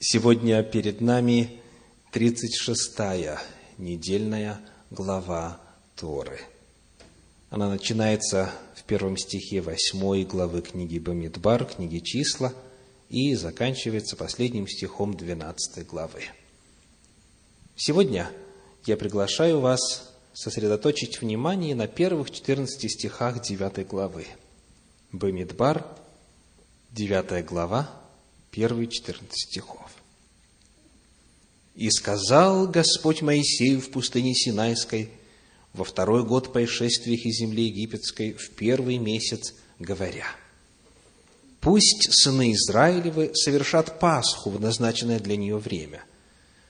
Сегодня 0.00 0.62
перед 0.62 1.00
нами 1.00 1.60
36-я 2.12 3.42
недельная 3.78 4.60
глава 4.92 5.60
Торы. 5.96 6.38
Она 7.50 7.68
начинается 7.68 8.48
в 8.76 8.84
первом 8.84 9.16
стихе 9.16 9.60
8 9.60 10.24
главы 10.24 10.62
книги 10.62 11.00
Бамидбар, 11.00 11.64
книги 11.64 11.98
Числа, 11.98 12.54
и 13.08 13.34
заканчивается 13.34 14.14
последним 14.14 14.68
стихом 14.68 15.14
12 15.14 15.84
главы. 15.88 16.22
Сегодня 17.74 18.30
я 18.86 18.96
приглашаю 18.96 19.58
вас 19.58 20.14
сосредоточить 20.32 21.20
внимание 21.20 21.74
на 21.74 21.88
первых 21.88 22.30
14 22.30 22.88
стихах 22.88 23.42
9 23.42 23.84
главы. 23.88 24.28
Бамидбар, 25.10 25.84
9 26.92 27.44
глава, 27.44 27.97
первые 28.50 28.88
14 28.88 29.30
стихов. 29.32 29.90
«И 31.74 31.90
сказал 31.90 32.66
Господь 32.66 33.22
Моисею 33.22 33.80
в 33.80 33.90
пустыне 33.90 34.34
Синайской 34.34 35.10
во 35.72 35.84
второй 35.84 36.24
год 36.24 36.52
происшествия 36.52 37.14
из 37.14 37.38
земли 37.38 37.66
египетской 37.66 38.32
в 38.32 38.50
первый 38.50 38.98
месяц, 38.98 39.54
говоря, 39.78 40.26
«Пусть 41.60 42.08
сыны 42.10 42.52
Израилевы 42.52 43.30
совершат 43.34 44.00
Пасху 44.00 44.50
в 44.50 44.60
назначенное 44.60 45.20
для 45.20 45.36
нее 45.36 45.58
время. 45.58 46.02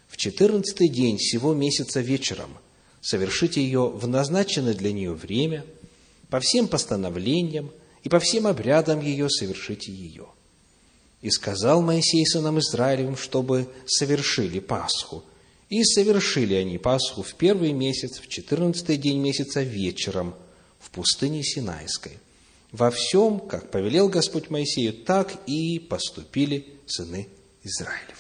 В 0.09 0.17
четырнадцатый 0.17 0.89
день 0.89 1.17
всего 1.17 1.55
месяца 1.55 2.01
вечером 2.01 2.59
совершите 3.01 3.63
ее 3.63 3.89
в 3.89 4.07
назначенное 4.09 4.75
для 4.75 4.93
нее 4.93 5.15
время, 5.15 5.65
по 6.29 6.41
всем 6.41 6.69
постановлениям 6.69 7.71
и 8.03 8.09
по 8.09 8.19
всем 8.19 8.47
обрядам 8.47 9.01
ее 9.01 9.31
совершите 9.31 9.93
ее» 9.93 10.29
И 11.21 11.31
сказал 11.31 11.83
Моисей 11.83 12.25
сынам 12.27 12.59
Израилевым, 12.61 13.17
чтобы 13.17 13.69
совершили 13.87 14.61
Пасху. 14.61 15.25
И 15.69 15.83
совершили 15.85 16.55
они 16.55 16.79
Пасху 16.79 17.23
в 17.23 17.35
первый 17.35 17.73
месяц, 17.73 18.21
в 18.21 18.29
четырнадцатый 18.29 18.97
день 18.97 19.19
месяца 19.19 19.63
вечером, 19.63 20.35
в 20.79 20.91
пустыне 20.91 21.43
Синайской. 21.43 22.19
Во 22.71 22.91
всем, 22.91 23.41
как 23.41 23.71
повелел 23.71 24.09
Господь 24.09 24.51
Моисею, 24.51 24.93
так 24.93 25.33
и 25.47 25.79
поступили 25.79 26.67
сыны 26.87 27.29
Израилевы. 27.65 28.15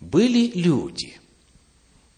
Были 0.00 0.50
люди, 0.54 1.20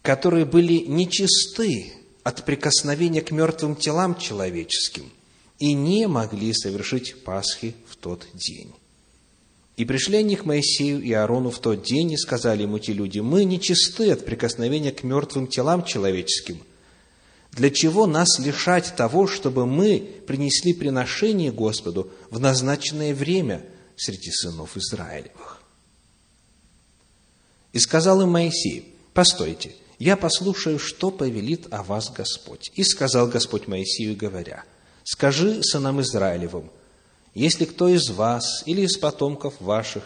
которые 0.03 0.45
были 0.45 0.85
нечисты 0.87 1.93
от 2.23 2.45
прикосновения 2.45 3.23
к 3.23 3.33
мертвым 3.33 3.75
телам 3.75 4.17
человеческим 4.17 5.11
и 5.59 5.75
не 5.75 6.07
могли 6.07 6.53
совершить 6.53 7.25
Пасхи 7.25 7.75
в 7.89 7.97
тот 7.97 8.27
день. 8.35 8.73
И 9.77 9.85
пришли 9.85 10.19
они 10.19 10.37
к 10.37 10.45
Моисею 10.45 11.03
и 11.03 11.13
Аарону 11.13 11.51
в 11.51 11.59
тот 11.59 11.83
день 11.83 12.13
и 12.13 12.17
сказали 12.17 12.63
ему 12.63 12.79
те 12.79 12.93
люди, 12.93 13.21
«Мы 13.21 13.45
нечисты 13.45 14.11
от 14.11 14.25
прикосновения 14.25 14.93
к 14.93 15.03
мертвым 15.03 15.47
телам 15.47 15.85
человеческим. 15.85 16.63
Для 17.53 17.71
чего 17.71 18.07
нас 18.07 18.39
лишать 18.39 18.95
того, 18.97 19.27
чтобы 19.27 19.67
мы 19.67 20.07
принесли 20.27 20.75
приношение 20.75 21.53
Господу 21.53 22.11
в 22.31 22.39
назначенное 22.39 23.15
время 23.15 23.65
среди 23.97 24.31
сынов 24.31 24.77
Израилевых?» 24.77 25.63
И 27.73 27.79
сказал 27.79 28.21
им 28.21 28.29
Моисей, 28.29 28.95
«Постойте, 29.15 29.75
я 29.99 30.19
послушаю, 30.19 30.79
что 30.79 31.11
повелит 31.11 31.73
о 31.73 31.83
вас 31.83 32.11
Господь». 32.11 32.71
И 32.75 32.85
сказал 32.85 33.27
Господь 33.27 33.67
Моисею, 33.69 34.17
говоря, 34.17 34.65
«Скажи 35.05 35.63
сынам 35.63 36.03
Израилевым, 36.03 36.71
если 37.35 37.65
кто 37.65 37.89
из 37.89 38.11
вас 38.11 38.63
или 38.67 38.83
из 38.83 38.97
потомков 38.97 39.55
ваших 39.61 40.05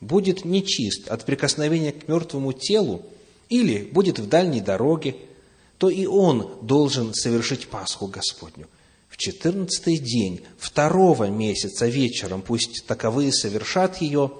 будет 0.00 0.44
нечист 0.44 1.08
от 1.08 1.24
прикосновения 1.24 1.92
к 1.92 2.06
мертвому 2.08 2.52
телу 2.52 3.02
или 3.48 3.82
будет 3.82 4.18
в 4.18 4.28
дальней 4.28 4.60
дороге, 4.60 5.16
то 5.78 5.90
и 5.90 6.06
он 6.06 6.58
должен 6.62 7.12
совершить 7.14 7.68
Пасху 7.68 8.06
Господню. 8.06 8.68
В 9.08 9.16
четырнадцатый 9.16 9.98
день 9.98 10.42
второго 10.58 11.24
месяца 11.24 11.86
вечером 11.86 12.42
пусть 12.42 12.86
таковые 12.86 13.32
совершат 13.32 14.00
ее, 14.00 14.30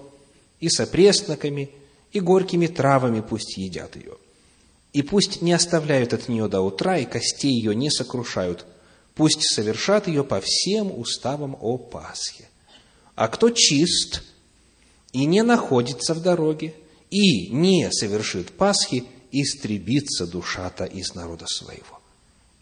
и 0.61 0.69
с 0.69 0.79
опресноками, 0.79 1.71
и 2.13 2.21
горькими 2.21 2.67
травами 2.67 3.21
пусть 3.21 3.57
едят 3.57 3.97
ее. 3.97 4.17
И 4.93 5.03
пусть 5.03 5.43
не 5.43 5.53
оставляют 5.53 6.13
от 6.13 6.29
нее 6.29 6.49
до 6.49 6.61
утра, 6.61 6.99
и 6.99 7.07
костей 7.07 7.53
ее 7.53 7.75
не 7.75 7.91
сокрушают– 7.91 8.65
пусть 9.21 9.43
совершат 9.43 10.09
ее 10.09 10.25
по 10.25 10.41
всем 10.43 10.99
уставам 10.99 11.55
о 11.61 11.77
Пасхе. 11.77 12.49
А 13.17 13.29
кто 13.29 13.51
чист 13.51 14.23
и 15.13 15.27
не 15.27 15.43
находится 15.43 16.15
в 16.15 16.23
дороге, 16.23 16.73
и 17.11 17.51
не 17.51 17.93
совершит 17.93 18.51
Пасхи, 18.51 19.05
истребится 19.31 20.27
душа-то 20.27 20.87
из 20.87 21.15
народа 21.15 21.45
своего. 21.47 22.01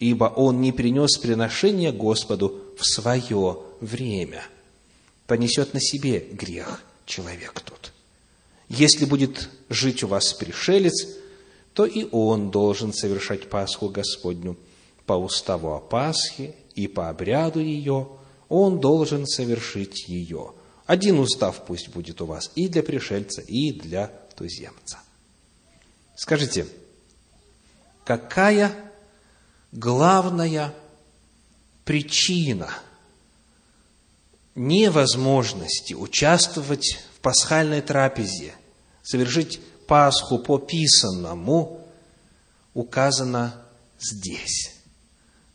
Ибо 0.01 0.25
он 0.25 0.59
не 0.59 0.73
принес 0.73 1.17
приношение 1.17 1.93
Господу 1.93 2.61
в 2.77 2.85
свое 2.85 3.59
время. 3.79 4.43
Понесет 5.27 5.73
на 5.73 5.79
себе 5.79 6.19
грех 6.19 6.83
человек 7.05 7.61
тот. 7.61 7.93
Если 8.67 9.05
будет 9.05 9.47
жить 9.69 10.03
у 10.03 10.07
вас 10.07 10.33
пришелец, 10.33 11.07
то 11.73 11.85
и 11.85 12.05
он 12.11 12.51
должен 12.51 12.91
совершать 12.91 13.49
Пасху 13.49 13.87
Господню– 13.87 14.57
по 15.09 15.13
уставу 15.13 15.73
о 15.73 15.79
Пасхе 15.79 16.53
и 16.75 16.87
по 16.87 17.09
обряду 17.09 17.59
ее, 17.59 18.09
он 18.47 18.79
должен 18.79 19.25
совершить 19.25 20.07
ее. 20.07 20.53
Один 20.85 21.17
устав 21.17 21.65
пусть 21.65 21.89
будет 21.89 22.21
у 22.21 22.27
вас 22.27 22.51
и 22.53 22.67
для 22.67 22.83
пришельца, 22.83 23.41
и 23.41 23.71
для 23.71 24.11
туземца. 24.35 24.99
Скажите, 26.15 26.67
какая 28.05 28.71
главная 29.71 30.75
причина 31.85 32.69
невозможности 34.53 35.95
участвовать 35.95 36.99
в 37.15 37.19
пасхальной 37.21 37.81
трапезе, 37.81 38.53
совершить 39.01 39.59
Пасху 39.87 40.37
по 40.37 40.59
писанному, 40.59 41.83
указана 42.75 43.55
здесь. 43.99 44.78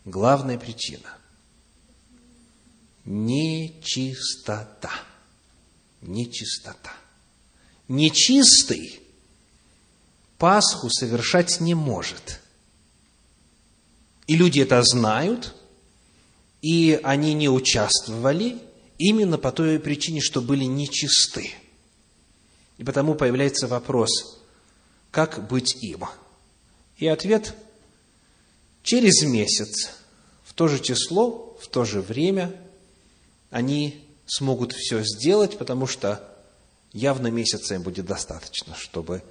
Главная 0.05 0.59
причина– 0.59 1.17
нечистота. 3.07 4.93
Нечистота. 6.03 6.93
Нечистый 7.89 9.01
Пасху 10.37 10.91
совершать 10.91 11.61
не 11.61 11.75
может. 11.75 12.41
И 14.27 14.37
люди 14.37 14.61
это 14.61 14.83
знают, 14.83 15.55
и 16.61 17.01
они 17.03 17.33
не 17.33 17.49
участвовали 17.49 18.59
именно 18.99 19.39
по 19.39 19.53
той 19.53 19.79
причине, 19.79 20.21
что 20.21 20.43
были 20.43 20.65
нечисты. 20.65 21.51
И 22.77 22.85
потому 22.85 23.15
появляется 23.15 23.69
вопрос, 23.69 24.39
как 25.11 25.49
быть 25.49 25.83
им? 25.83 26.05
И 26.99 27.07
ответ– 27.07 27.55
Через 28.85 29.23
месяц, 29.23 29.93
в 30.45 30.53
то 30.53 30.69
же 30.69 30.79
число, 30.79 31.57
в 31.59 31.69
то 31.69 31.87
же 31.87 32.03
время, 32.03 32.55
они 33.49 34.05
смогут 34.27 34.75
все 34.75 35.03
сделать, 35.03 35.57
потому 35.57 35.87
что 35.87 36.23
явно 36.93 37.29
месяца 37.29 37.77
им 37.77 37.83
будет 37.83 38.05
достаточно, 38.05 38.77
чтобы 38.77 39.23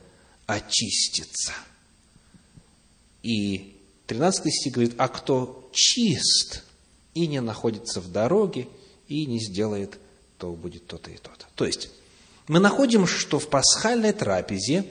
очиститься. 0.48 1.54
И 3.22 3.78
13 4.08 4.52
стих 4.52 4.74
говорит, 4.74 4.96
а 4.98 5.08
кто 5.08 5.70
чист 5.72 6.64
и 7.14 7.28
не 7.28 7.40
находится 7.40 8.02
в 8.02 8.12
дороге, 8.12 8.68
и 9.08 9.28
не 9.28 9.40
сделает, 9.40 10.00
то 10.40 10.52
будет 10.54 10.88
то-то 10.88 11.12
и 11.12 11.18
то-то. 11.18 11.46
То 11.54 11.66
есть, 11.66 11.92
мы 12.48 12.60
находим, 12.60 13.06
что 13.06 13.38
в 13.38 13.48
пасхальной 13.50 14.14
трапезе 14.14 14.84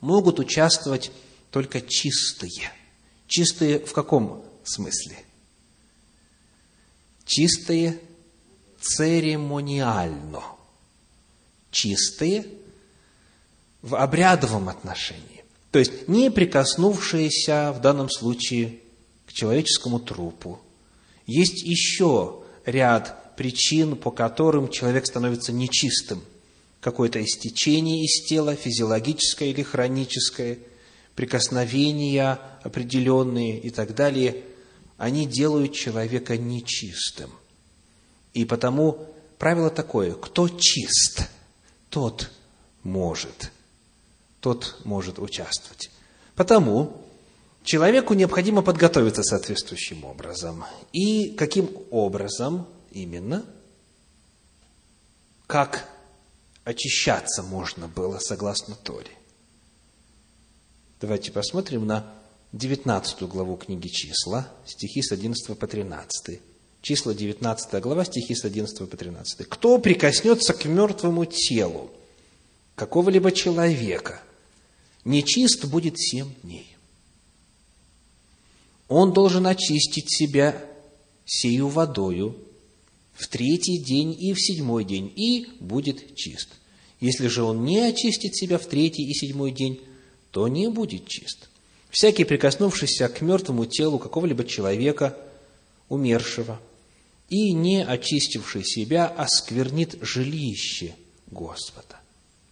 могут 0.00 0.40
участвовать 0.40 1.12
только 1.52 1.80
чистые– 1.80 2.72
Чистые 3.32 3.78
в 3.78 3.94
каком 3.94 4.44
смысле? 4.62 5.16
Чистые 7.24 7.98
церемониально. 8.78 10.42
Чистые 11.70 12.44
в 13.80 13.94
обрядовом 13.94 14.68
отношении. 14.68 15.44
То 15.70 15.78
есть 15.78 16.08
не 16.08 16.30
прикоснувшиеся 16.30 17.72
в 17.72 17.80
данном 17.80 18.10
случае 18.10 18.80
к 19.26 19.32
человеческому 19.32 19.98
трупу. 19.98 20.60
Есть 21.24 21.62
еще 21.62 22.42
ряд 22.66 23.34
причин, 23.36 23.96
по 23.96 24.10
которым 24.10 24.70
человек 24.70 25.06
становится 25.06 25.54
нечистым. 25.54 26.22
Какое-то 26.82 27.24
истечение 27.24 28.04
из 28.04 28.26
тела, 28.26 28.56
физиологическое 28.56 29.48
или 29.48 29.62
хроническое– 29.62 30.58
прикосновения 31.14 32.38
определенные 32.62 33.58
и 33.58 33.70
так 33.70 33.94
далее, 33.94 34.44
они 34.96 35.26
делают 35.26 35.74
человека 35.74 36.36
нечистым. 36.36 37.30
И 38.34 38.44
потому 38.44 39.06
правило 39.38 39.70
такое, 39.70 40.14
кто 40.14 40.48
чист, 40.48 41.28
тот 41.90 42.30
может, 42.82 43.50
тот 44.40 44.78
может 44.84 45.18
участвовать. 45.18 45.90
Потому 46.34 47.04
человеку 47.64 48.14
необходимо 48.14 48.62
подготовиться 48.62 49.22
соответствующим 49.22 50.04
образом. 50.04 50.64
И 50.92 51.34
каким 51.34 51.70
образом 51.90 52.66
именно? 52.90 53.44
Как 55.46 55.88
очищаться 56.64 57.42
можно 57.42 57.88
было 57.88 58.18
согласно 58.18 58.74
Торе? 58.74 59.10
Давайте 61.02 61.32
посмотрим 61.32 61.84
на 61.84 62.08
19 62.52 63.24
главу 63.24 63.56
книги 63.56 63.88
«Числа», 63.88 64.48
стихи 64.64 65.02
с 65.02 65.10
11 65.10 65.58
по 65.58 65.66
13. 65.66 66.40
Числа 66.80 67.12
19 67.12 67.82
глава, 67.82 68.04
стихи 68.04 68.36
с 68.36 68.44
11 68.44 68.88
по 68.88 68.96
13. 68.96 69.48
«Кто 69.48 69.78
прикоснется 69.78 70.54
к 70.54 70.64
мертвому 70.64 71.24
телу 71.24 71.90
какого-либо 72.76 73.32
человека, 73.32 74.22
нечист 75.04 75.64
будет 75.64 75.98
семь 75.98 76.34
дней. 76.44 76.76
Он 78.86 79.12
должен 79.12 79.48
очистить 79.48 80.08
себя 80.08 80.64
сею 81.24 81.66
водою 81.66 82.36
в 83.14 83.26
третий 83.26 83.78
день 83.78 84.16
и 84.16 84.32
в 84.34 84.40
седьмой 84.40 84.84
день, 84.84 85.12
и 85.16 85.48
будет 85.58 86.14
чист. 86.14 86.50
Если 87.00 87.26
же 87.26 87.42
он 87.42 87.64
не 87.64 87.80
очистит 87.80 88.36
себя 88.36 88.56
в 88.56 88.66
третий 88.66 89.02
и 89.02 89.14
седьмой 89.14 89.50
день, 89.50 89.80
то 90.32 90.48
не 90.48 90.68
будет 90.68 91.06
чист. 91.06 91.48
Всякий, 91.90 92.24
прикоснувшийся 92.24 93.08
к 93.08 93.20
мертвому 93.20 93.66
телу 93.66 93.98
какого-либо 93.98 94.44
человека, 94.44 95.16
умершего, 95.88 96.58
и 97.28 97.52
не 97.52 97.84
очистивший 97.84 98.64
себя, 98.64 99.06
осквернит 99.06 99.98
жилище 100.00 100.96
Господа. 101.30 102.00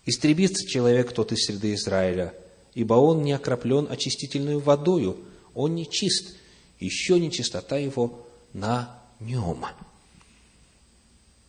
Истребится 0.05 0.67
человек 0.67 1.13
тот 1.13 1.33
из 1.33 1.47
среды 1.47 1.75
Израиля, 1.75 2.35
ибо 2.75 2.95
он 2.95 3.23
не 3.23 3.33
окроплен 3.33 3.87
очистительную 3.91 4.61
водою, 4.61 5.17
он 5.55 5.75
не 5.75 5.91
чист, 5.91 6.37
еще 6.79 7.19
не 7.19 7.33
чистота 7.33 7.79
его 7.79 8.27
на 8.53 9.01
нем. 9.21 9.65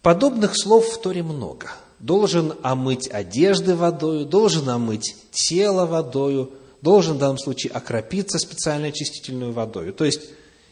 Подобных 0.01 0.57
слов 0.57 0.87
в 0.87 1.01
Торе 1.01 1.23
много– 1.23 1.71
должен 2.01 2.53
омыть 2.63 3.07
одежды 3.07 3.75
водою, 3.75 4.25
должен 4.25 4.67
омыть 4.69 5.15
тело 5.31 5.85
водою, 5.85 6.51
должен 6.81 7.15
в 7.15 7.19
данном 7.19 7.37
случае 7.37 7.71
окропиться 7.73 8.39
специальной 8.39 8.89
очистительной 8.89 9.51
водой. 9.51 9.91
То 9.91 10.03
есть 10.03 10.21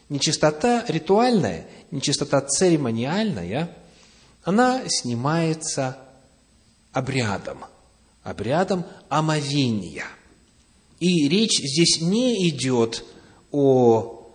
нечистота 0.08 0.84
ритуальная, 0.88 1.66
нечистота 1.92 2.40
церемониальная, 2.40 3.76
она 4.42 4.82
снимается 4.88 5.98
обрядом, 6.92 7.64
обрядом 8.24 8.84
омовения. 9.08 10.06
И 10.98 11.28
речь 11.28 11.60
здесь 11.60 12.00
не 12.00 12.48
идет 12.48 13.04
о 13.52 14.32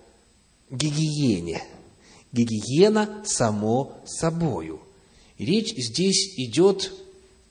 гигиене. 0.72 1.62
Гигиена 2.32 3.24
само 3.26 4.02
собою. 4.06 4.85
Речь 5.38 5.74
здесь 5.76 6.34
идет 6.38 6.94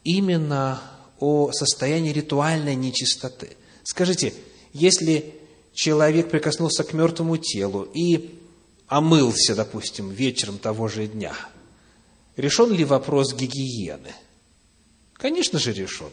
именно 0.04 0.82
о 1.18 1.52
состоянии 1.52 2.12
ритуальной 2.12 2.74
нечистоты. 2.74 3.56
Скажите, 3.82 4.32
если 4.72 5.34
человек 5.74 6.30
прикоснулся 6.30 6.84
к 6.84 6.92
мертвому 6.92 7.36
телу 7.36 7.82
и 7.94 8.38
омылся, 8.86 9.54
допустим, 9.54 10.10
вечером 10.10 10.58
того 10.58 10.88
же 10.88 11.06
дня, 11.06 11.34
решен 12.36 12.72
ли 12.72 12.84
вопрос 12.84 13.34
гигиены? 13.34 14.14
Конечно 15.12 15.58
же, 15.58 15.72
решен. 15.72 16.10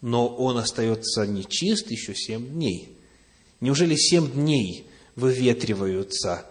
Но 0.00 0.28
он 0.28 0.58
остается 0.58 1.26
нечист 1.26 1.90
еще 1.90 2.14
семь 2.14 2.46
дней. 2.46 2.98
Неужели 3.60 3.96
семь 3.96 4.30
дней 4.30 4.86
выветриваются 5.16 6.46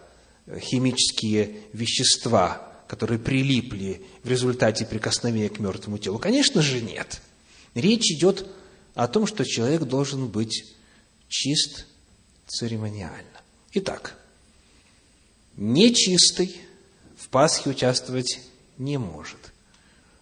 химические 0.58 1.56
вещества, 1.72 2.73
которые 2.86 3.18
прилипли 3.18 4.04
в 4.22 4.28
результате 4.28 4.84
прикосновения 4.84 5.48
к 5.48 5.58
мертвому 5.58 5.98
телу? 5.98 6.18
Конечно 6.18 6.62
же, 6.62 6.80
нет. 6.80 7.20
Речь 7.74 8.10
идет 8.12 8.46
о 8.94 9.08
том, 9.08 9.26
что 9.26 9.44
человек 9.44 9.82
должен 9.82 10.28
быть 10.28 10.74
чист 11.28 11.86
церемониально. 12.46 13.40
Итак, 13.72 14.16
нечистый 15.56 16.56
в 17.16 17.28
Пасхе 17.28 17.70
участвовать 17.70 18.40
не 18.78 18.98
может. 18.98 19.52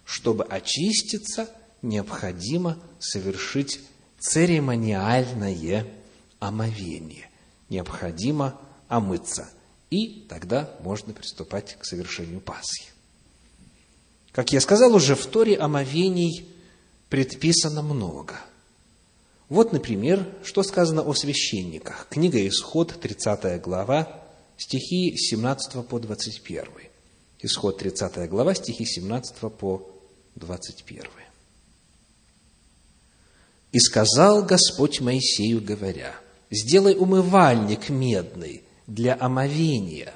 Чтобы 0.04 0.44
очиститься, 0.44 1.50
необходимо 1.82 2.78
совершить 2.98 3.80
церемониальное 4.18 5.86
омовение. 6.38 7.28
Необходимо 7.68 8.60
омыться– 8.88 9.50
и 9.92 10.24
тогда 10.26 10.70
можно 10.80 11.12
приступать 11.12 11.76
к 11.78 11.84
совершению 11.84 12.40
Пасхи. 12.40 12.88
Как 14.32 14.50
я 14.50 14.62
сказал 14.62 14.94
уже, 14.94 15.14
в 15.14 15.26
Торе 15.26 15.54
омовений 15.58 16.48
предписано 17.10 17.82
много. 17.82 18.40
Вот, 19.50 19.74
например, 19.74 20.26
что 20.44 20.62
сказано 20.62 21.02
о 21.02 21.12
священниках. 21.12 22.06
Книга 22.08 22.48
Исход, 22.48 22.98
30 22.98 23.60
глава, 23.60 24.24
стихи 24.56 25.14
с 25.14 25.28
17 25.28 25.86
по 25.86 25.98
21. 25.98 26.64
Исход, 27.40 27.76
30 27.76 28.30
глава, 28.30 28.54
стихи 28.54 28.86
с 28.86 28.94
17 28.94 29.52
по 29.52 29.86
21. 30.36 31.04
«И 33.72 33.78
сказал 33.78 34.42
Господь 34.42 35.02
Моисею, 35.02 35.60
говоря, 35.60 36.14
«Сделай 36.50 36.94
умывальник 36.96 37.90
медный, 37.90 38.62
для 38.94 39.16
омовения, 39.18 40.12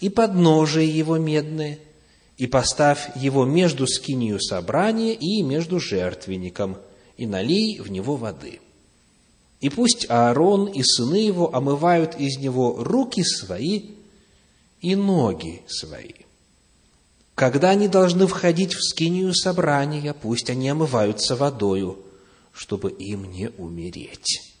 и 0.00 0.10
подножие 0.10 0.88
его 0.88 1.16
медное, 1.16 1.78
и 2.36 2.46
поставь 2.46 3.10
его 3.16 3.44
между 3.44 3.86
скинию 3.86 4.40
собрания 4.40 5.14
и 5.14 5.42
между 5.42 5.80
жертвенником, 5.80 6.76
и 7.16 7.26
налей 7.26 7.80
в 7.80 7.90
него 7.90 8.16
воды. 8.16 8.60
И 9.60 9.70
пусть 9.70 10.10
Аарон 10.10 10.66
и 10.66 10.82
сыны 10.82 11.16
его 11.16 11.54
омывают 11.54 12.16
из 12.16 12.36
него 12.36 12.76
руки 12.78 13.22
свои 13.22 13.92
и 14.82 14.94
ноги 14.96 15.62
свои. 15.66 16.12
Когда 17.34 17.70
они 17.70 17.88
должны 17.88 18.26
входить 18.26 18.74
в 18.74 18.82
скинию 18.82 19.32
собрания, 19.32 20.12
пусть 20.12 20.50
они 20.50 20.68
омываются 20.68 21.36
водою, 21.36 21.98
чтобы 22.52 22.90
им 22.90 23.30
не 23.30 23.48
умереть 23.56 24.53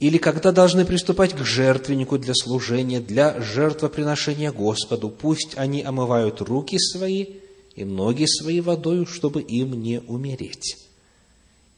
или 0.00 0.18
когда 0.18 0.52
должны 0.52 0.84
приступать 0.84 1.34
к 1.34 1.44
жертвеннику 1.44 2.18
для 2.18 2.34
служения, 2.34 3.00
для 3.00 3.40
жертвоприношения 3.40 4.52
Господу, 4.52 5.08
пусть 5.08 5.56
они 5.56 5.82
омывают 5.82 6.40
руки 6.40 6.78
свои 6.78 7.26
и 7.74 7.84
ноги 7.84 8.26
свои 8.26 8.60
водою, 8.60 9.06
чтобы 9.06 9.40
им 9.40 9.80
не 9.80 10.00
умереть. 10.00 10.78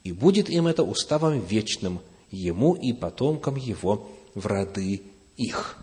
И 0.04 0.12
будет 0.12 0.48
им 0.48 0.66
это 0.66 0.82
уставом 0.82 1.40
вечным, 1.40 2.00
ему 2.30 2.74
и 2.74 2.92
потомкам 2.92 3.56
его 3.56 4.08
в 4.34 4.46
роды 4.46 5.02
их. 5.36 5.76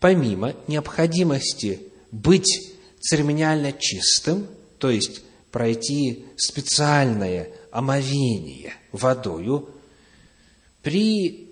Помимо 0.00 0.54
необходимости 0.66 1.80
быть 2.12 2.72
церемониально 3.00 3.72
чистым, 3.72 4.46
то 4.78 4.90
есть 4.90 5.22
пройти 5.50 6.24
специальное 6.36 7.50
омовение 7.70 8.74
водою, 8.92 9.68
при 10.86 11.48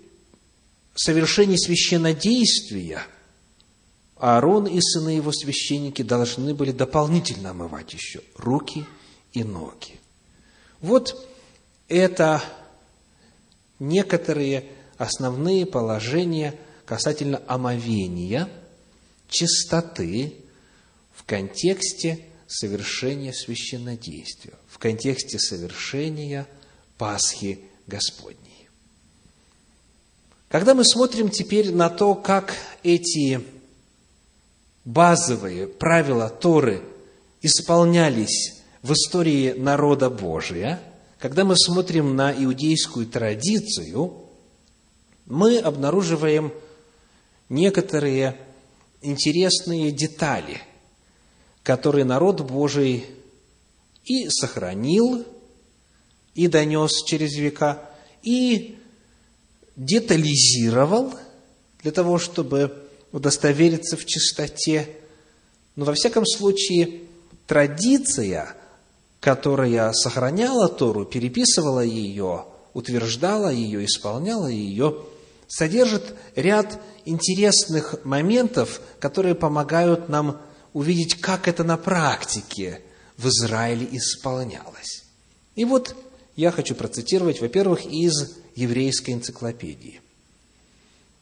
совершении 0.95 1.57
священнодействия 1.57 3.05
Аарон 4.15 4.65
и 4.65 4.79
сыны 4.79 5.09
его 5.09 5.33
священники 5.33 6.03
должны 6.03 6.53
были 6.53 6.71
дополнительно 6.71 7.49
омывать 7.49 7.93
еще 7.93 8.21
руки 8.37 8.85
и 9.33 9.43
ноги. 9.43 9.99
Вот 10.79 11.27
это 11.89 12.41
некоторые 13.77 14.71
основные 14.97 15.65
положения 15.65 16.57
касательно 16.85 17.41
омовения, 17.45 18.47
чистоты 19.27 20.33
в 21.13 21.25
контексте 21.25 22.25
совершения 22.47 23.33
священнодействия, 23.33 24.53
в 24.69 24.77
контексте 24.77 25.39
совершения 25.39 26.47
Пасхи 26.97 27.59
Господней. 27.85 28.44
Когда 30.55 30.73
мы 30.73 30.85
смотрим 30.85 31.29
теперь 31.29 31.73
на 31.73 31.89
то, 31.89 32.15
как 32.15 32.55
эти 32.81 33.41
базовые 34.85 35.67
правила 35.67 36.29
Торы 36.29 36.81
исполнялись 37.41 38.63
в 38.81 38.93
истории 38.93 39.51
народа 39.51 40.09
Божия, 40.09 40.79
когда 41.19 41.43
мы 41.43 41.57
смотрим 41.57 42.15
на 42.15 42.31
иудейскую 42.31 43.05
традицию, 43.05 44.13
мы 45.25 45.57
обнаруживаем 45.57 46.53
некоторые 47.49 48.37
интересные 49.01 49.91
детали, 49.91 50.61
которые 51.63 52.05
народ 52.05 52.39
Божий 52.39 53.05
и 54.05 54.29
сохранил, 54.29 55.25
и 56.33 56.47
донес 56.47 57.03
через 57.03 57.35
века, 57.35 57.89
и 58.23 58.77
детализировал 59.75 61.13
для 61.81 61.91
того, 61.91 62.17
чтобы 62.17 62.87
удостовериться 63.11 63.97
в 63.97 64.05
чистоте. 64.05 64.89
Но 65.75 65.85
во 65.85 65.93
всяком 65.93 66.25
случае, 66.25 67.01
традиция, 67.47 68.55
которая 69.19 69.91
сохраняла 69.93 70.67
Тору, 70.67 71.05
переписывала 71.05 71.81
ее, 71.81 72.45
утверждала 72.73 73.49
ее, 73.49 73.85
исполняла 73.85 74.47
ее, 74.47 75.03
содержит 75.47 76.15
ряд 76.35 76.79
интересных 77.05 78.03
моментов, 78.03 78.81
которые 78.99 79.35
помогают 79.35 80.09
нам 80.09 80.41
увидеть, 80.73 81.15
как 81.21 81.47
это 81.47 81.63
на 81.63 81.77
практике 81.77 82.81
в 83.17 83.27
Израиле 83.27 83.87
исполнялось. 83.91 85.03
И 85.55 85.63
вот 85.63 85.95
я 86.35 86.51
хочу 86.51 86.75
процитировать, 86.75 87.39
во-первых, 87.39 87.85
из 87.85 88.37
еврейской 88.55 89.11
энциклопедии. 89.11 90.01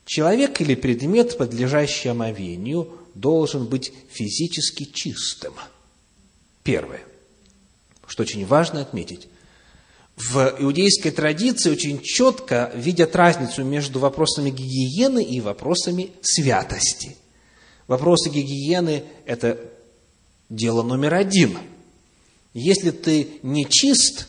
Человек 0.05 0.61
или 0.61 0.75
предмет, 0.75 1.37
подлежащий 1.37 2.09
омовению, 2.09 2.91
должен 3.15 3.67
быть 3.67 3.93
физически 4.11 4.85
чистым. 4.85 5.53
Первое, 6.63 7.01
что 8.07 8.23
очень 8.23 8.45
важно 8.45 8.81
отметить. 8.81 9.27
В 10.15 10.55
иудейской 10.59 11.11
традиции 11.11 11.71
очень 11.71 12.01
четко 12.01 12.71
видят 12.75 13.15
разницу 13.15 13.63
между 13.63 13.99
вопросами 13.99 14.51
гигиены 14.51 15.23
и 15.23 15.41
вопросами 15.41 16.11
святости. 16.21 17.17
Вопросы 17.87 18.29
гигиены– 18.29 19.03
это 19.25 19.59
дело 20.49 20.83
номер 20.83 21.15
один. 21.15 21.57
Если 22.53 22.91
ты 22.91 23.27
не 23.41 23.65
чист, 23.67 24.27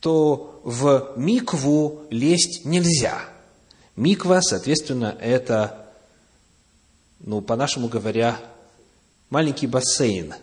то 0.00 0.60
в 0.64 1.12
микву 1.16 2.02
лезть 2.10 2.64
нельзя. 2.64 3.20
Миква, 3.96 4.40
соответственно, 4.42 5.16
это, 5.20 5.86
ну, 7.20 7.40
по-нашему 7.40 7.88
говоря, 7.88 8.38
маленький 9.30 9.66
бассейн, 9.66 10.34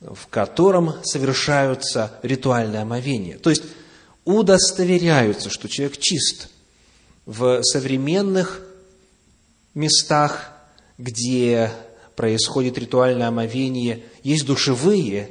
в 0.00 0.26
котором 0.26 0.94
совершаются 1.04 2.18
ритуальные 2.22 2.82
омовения. 2.82 3.38
То 3.38 3.50
есть, 3.50 3.62
удостоверяются, 4.24 5.50
что 5.50 5.68
человек 5.68 5.98
чист. 5.98 6.48
В 7.26 7.62
современных 7.62 8.60
местах, 9.74 10.52
где 10.98 11.70
происходит 12.16 12.76
ритуальное 12.76 13.28
омовение, 13.28 14.02
есть 14.24 14.46
душевые, 14.46 15.30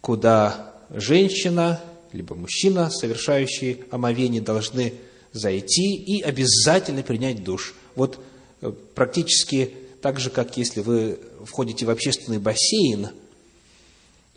куда 0.00 0.74
женщина 0.90 1.80
либо 2.12 2.34
мужчина, 2.34 2.90
совершающие 2.90 3.78
омовение, 3.90 4.40
должны 4.40 4.94
зайти 5.32 5.94
и 5.94 6.20
обязательно 6.22 7.02
принять 7.02 7.42
душ. 7.42 7.74
Вот 7.94 8.18
э, 8.60 8.72
практически 8.94 9.74
так 10.00 10.20
же, 10.20 10.30
как 10.30 10.56
если 10.56 10.80
вы 10.80 11.18
входите 11.44 11.86
в 11.86 11.90
общественный 11.90 12.38
бассейн, 12.38 13.10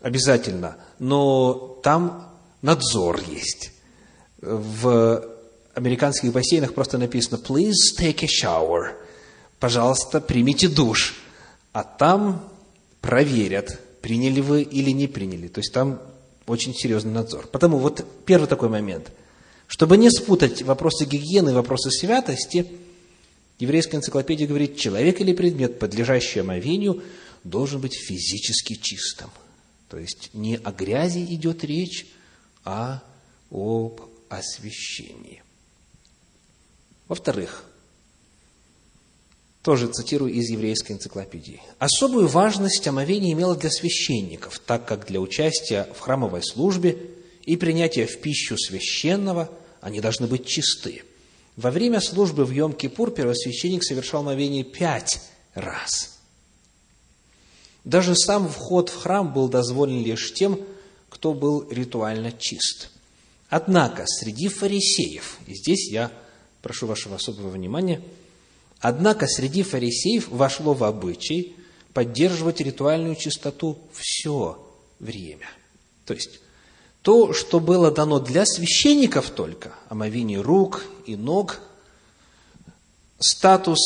обязательно, 0.00 0.76
но 0.98 1.80
там 1.82 2.32
надзор 2.62 3.20
есть. 3.28 3.72
В 4.40 5.24
американских 5.74 6.32
бассейнах 6.32 6.74
просто 6.74 6.98
написано 6.98 7.40
«Please 7.42 7.98
take 7.98 8.24
a 8.24 8.28
shower». 8.28 8.94
Пожалуйста, 9.58 10.20
примите 10.20 10.68
душ. 10.68 11.16
А 11.72 11.82
там 11.82 12.48
проверят, 13.00 13.80
приняли 14.00 14.40
вы 14.40 14.62
или 14.62 14.90
не 14.90 15.06
приняли. 15.06 15.48
То 15.48 15.60
есть 15.60 15.72
там 15.72 16.00
очень 16.46 16.74
серьезный 16.74 17.12
надзор. 17.12 17.46
Потому 17.48 17.78
вот 17.78 18.04
первый 18.24 18.46
такой 18.46 18.68
момент. 18.68 19.10
Чтобы 19.66 19.96
не 19.96 20.10
спутать 20.10 20.62
вопросы 20.62 21.04
гигиены 21.04 21.50
и 21.50 21.54
вопросы 21.54 21.90
святости, 21.90 22.66
еврейская 23.58 23.96
энциклопедия 23.96 24.46
говорит, 24.46 24.76
человек 24.76 25.20
или 25.20 25.32
предмет, 25.32 25.78
подлежащий 25.78 26.40
омовению, 26.40 27.02
должен 27.42 27.80
быть 27.80 27.94
физически 27.94 28.74
чистым. 28.74 29.30
То 29.88 29.98
есть 29.98 30.30
не 30.34 30.56
о 30.56 30.72
грязи 30.72 31.24
идет 31.34 31.64
речь, 31.64 32.06
а 32.64 33.02
об 33.50 34.00
освящении. 34.28 35.42
Во-вторых, 37.08 37.64
тоже 39.66 39.88
цитирую 39.88 40.32
из 40.32 40.48
еврейской 40.48 40.92
энциклопедии. 40.92 41.60
Особую 41.80 42.28
важность 42.28 42.86
омовение 42.86 43.32
имело 43.32 43.56
для 43.56 43.68
священников, 43.68 44.60
так 44.60 44.86
как 44.86 45.08
для 45.08 45.20
участия 45.20 45.88
в 45.92 45.98
храмовой 45.98 46.44
службе 46.44 46.96
и 47.44 47.56
принятия 47.56 48.06
в 48.06 48.20
пищу 48.20 48.56
священного 48.56 49.50
они 49.80 50.00
должны 50.00 50.28
быть 50.28 50.46
чисты. 50.46 51.02
Во 51.56 51.72
время 51.72 52.00
службы 52.00 52.44
в 52.44 52.52
Йом-Кипур 52.52 53.10
первосвященник 53.10 53.82
совершал 53.82 54.20
омовение 54.20 54.62
пять 54.62 55.20
раз. 55.54 56.16
Даже 57.82 58.14
сам 58.14 58.48
вход 58.48 58.88
в 58.88 58.96
храм 58.96 59.32
был 59.32 59.48
дозволен 59.48 60.00
лишь 60.00 60.32
тем, 60.32 60.60
кто 61.08 61.34
был 61.34 61.68
ритуально 61.72 62.30
чист. 62.30 62.90
Однако 63.48 64.04
среди 64.06 64.46
фарисеев, 64.46 65.38
и 65.48 65.56
здесь 65.56 65.90
я 65.90 66.12
прошу 66.62 66.86
вашего 66.86 67.16
особого 67.16 67.48
внимания– 67.48 68.00
Однако 68.80 69.26
среди 69.26 69.62
фарисеев 69.62 70.28
вошло 70.28 70.74
в 70.74 70.84
обычай 70.84 71.56
поддерживать 71.92 72.60
ритуальную 72.60 73.16
чистоту 73.16 73.78
все 73.92 74.62
время. 74.98 75.48
То 76.04 76.14
есть, 76.14 76.40
то, 77.02 77.32
что 77.32 77.60
было 77.60 77.90
дано 77.90 78.20
для 78.20 78.44
священников 78.44 79.30
только, 79.30 79.72
омовение 79.88 80.40
рук 80.40 80.84
и 81.06 81.16
ног, 81.16 81.60
статус, 83.18 83.78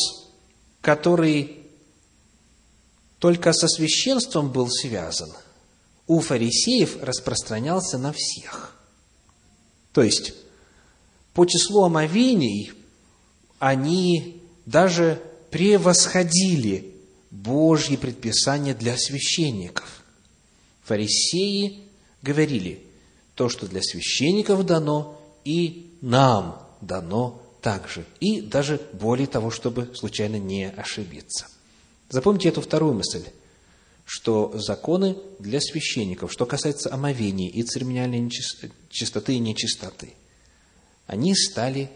который 0.81 1.57
только 3.19 3.53
со 3.53 3.67
священством 3.67 4.51
был 4.51 4.69
связан, 4.69 5.31
у 6.07 6.19
фарисеев 6.19 7.01
распространялся 7.01 7.97
на 7.97 8.11
всех. 8.11 8.75
То 9.93 10.01
есть, 10.01 10.33
по 11.33 11.45
числу 11.45 11.83
омовений 11.83 12.73
они 13.59 14.40
даже 14.65 15.21
превосходили 15.49 16.93
Божьи 17.29 17.95
предписания 17.95 18.73
для 18.73 18.97
священников. 18.97 20.03
Фарисеи 20.83 21.79
говорили, 22.21 22.83
то, 23.35 23.49
что 23.49 23.67
для 23.67 23.81
священников 23.81 24.65
дано, 24.65 25.19
и 25.45 25.91
нам 26.01 26.61
дано 26.81 27.41
также. 27.61 28.05
И 28.19 28.41
даже 28.41 28.81
более 28.93 29.27
того, 29.27 29.51
чтобы 29.51 29.91
случайно 29.95 30.37
не 30.37 30.69
ошибиться. 30.69 31.47
Запомните 32.09 32.49
эту 32.49 32.61
вторую 32.61 32.93
мысль, 32.93 33.23
что 34.05 34.51
законы 34.57 35.15
для 35.39 35.61
священников, 35.61 36.33
что 36.33 36.45
касается 36.45 36.93
омовения 36.93 37.49
и 37.49 37.63
церемониальной 37.63 38.29
чистоты 38.89 39.35
и 39.35 39.39
нечистоты, 39.39 40.13
они 41.07 41.33
стали 41.35 41.89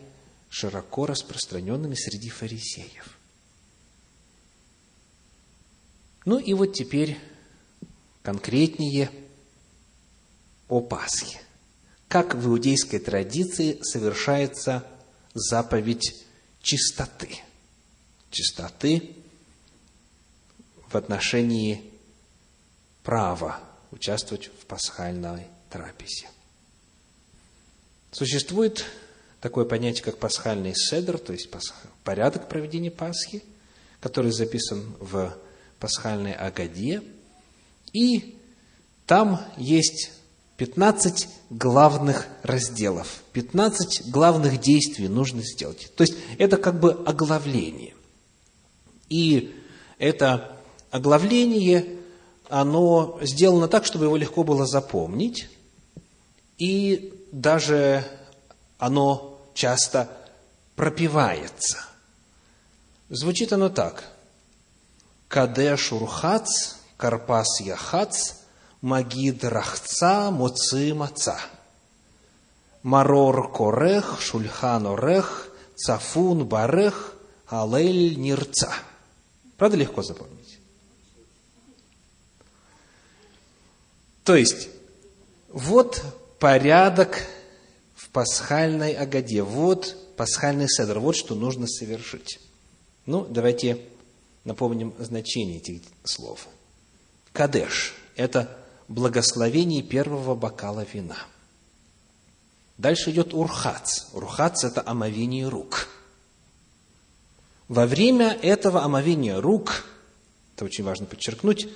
широко 0.55 1.05
распространенными 1.05 1.95
среди 1.95 2.29
фарисеев. 2.29 3.19
Ну 6.23 6.39
и 6.39 6.53
вот 6.53 6.71
теперь 6.71 7.19
конкретнее 8.23 9.11
о 10.69 10.79
Пасхе. 10.79 11.41
Как 12.07 12.35
в 12.35 12.47
иудейской 12.47 12.99
традиции 12.99 13.81
совершается 13.81 14.87
заповедь 15.33 16.25
чистоты. 16.61 17.37
Чистоты 18.31 19.13
в 20.87 20.95
отношении 20.95 21.83
права 23.03 23.59
участвовать 23.91 24.47
в 24.47 24.65
пасхальной 24.67 25.47
трапезе. 25.69 26.29
Существует 28.13 28.85
такое 29.45 29.65
понятие, 29.65 30.03
как 30.03 30.17
пасхальный 30.17 30.73
седр, 30.75 31.19
то 31.19 31.31
есть 31.31 31.51
порядок 32.03 32.49
проведения 32.49 32.89
Пасхи, 32.89 33.43
который 33.99 34.31
записан 34.31 34.95
в 34.99 35.37
пасхальной 35.79 36.33
Агаде. 36.33 37.03
И 37.93 38.39
там 39.05 39.39
есть 39.55 40.09
15 40.57 41.27
главных 41.51 42.27
разделов, 42.41 43.21
15 43.33 44.09
главных 44.09 44.59
действий 44.59 45.07
нужно 45.09 45.43
сделать. 45.43 45.91
То 45.95 46.01
есть 46.01 46.15
это 46.39 46.57
как 46.57 46.79
бы 46.79 46.93
оглавление. 47.05 47.93
И 49.09 49.53
это 49.99 50.57
оглавление, 50.89 51.85
оно 52.49 53.19
сделано 53.21 53.67
так, 53.67 53.85
чтобы 53.85 54.05
его 54.05 54.17
легко 54.17 54.43
было 54.43 54.65
запомнить. 54.65 55.49
И 56.57 57.13
даже 57.31 58.03
оно 58.79 59.34
часто 59.55 60.07
пропивается. 60.75 61.79
Звучит 63.09 63.51
оно 63.53 63.69
так. 63.69 64.03
Кадеш 65.27 65.91
урхац, 65.91 66.75
карпас 66.97 67.61
яхац, 67.61 68.33
магид 68.81 69.43
рахца, 69.43 70.29
моци 70.29 70.93
маца. 70.93 71.39
Марор 72.83 73.51
Корех, 73.51 74.21
Шульхан 74.21 74.85
Орех, 74.85 75.47
Цафун 75.75 76.45
Барех, 76.45 77.15
Алель 77.47 78.15
Нирца. 78.19 78.71
Правда 79.57 79.77
легко 79.77 80.03
запомнить? 80.03 80.59
То 84.23 84.35
есть, 84.35 84.69
вот 85.49 86.03
порядок 86.37 87.25
пасхальной 88.15 88.93
Агаде, 88.93 89.43
вот 89.43 89.97
пасхальный 90.15 90.69
седр, 90.69 90.99
вот 90.99 91.17
что 91.17 91.35
нужно 91.35 91.67
совершить. 91.67 92.39
Ну, 93.05 93.25
давайте 93.25 93.81
напомним 94.45 94.93
значение 94.99 95.57
этих 95.57 95.81
слов. 96.05 96.47
Кадеш– 97.33 97.93
это 98.15 98.57
благословение 98.87 99.83
первого 99.83 100.33
бокала 100.33 100.87
вина. 100.93 101.17
Дальше 102.77 103.11
идет 103.11 103.33
урхац. 103.33 104.05
Урхац– 104.13 104.63
это 104.63 104.81
омовение 104.85 105.49
рук. 105.49 105.89
Во 107.67 107.85
время 107.85 108.31
этого 108.41 108.81
омовения 108.83 109.41
рук, 109.41 109.83
это 110.55 110.63
очень 110.63 110.85
важно 110.85 111.05
подчеркнуть, 111.05 111.67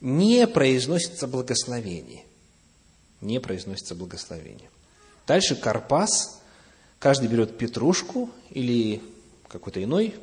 не 0.00 0.48
произносится 0.48 1.28
благословение. 1.28 2.24
Не 3.20 3.38
произносится 3.38 3.94
благословение. 3.94 4.68
Дальше 5.30 5.54
карпас. 5.54 6.40
Каждый 6.98 7.28
берет 7.28 7.56
петрушку 7.56 8.30
или 8.50 9.00
какой-то 9.46 9.80
иной 9.80 10.16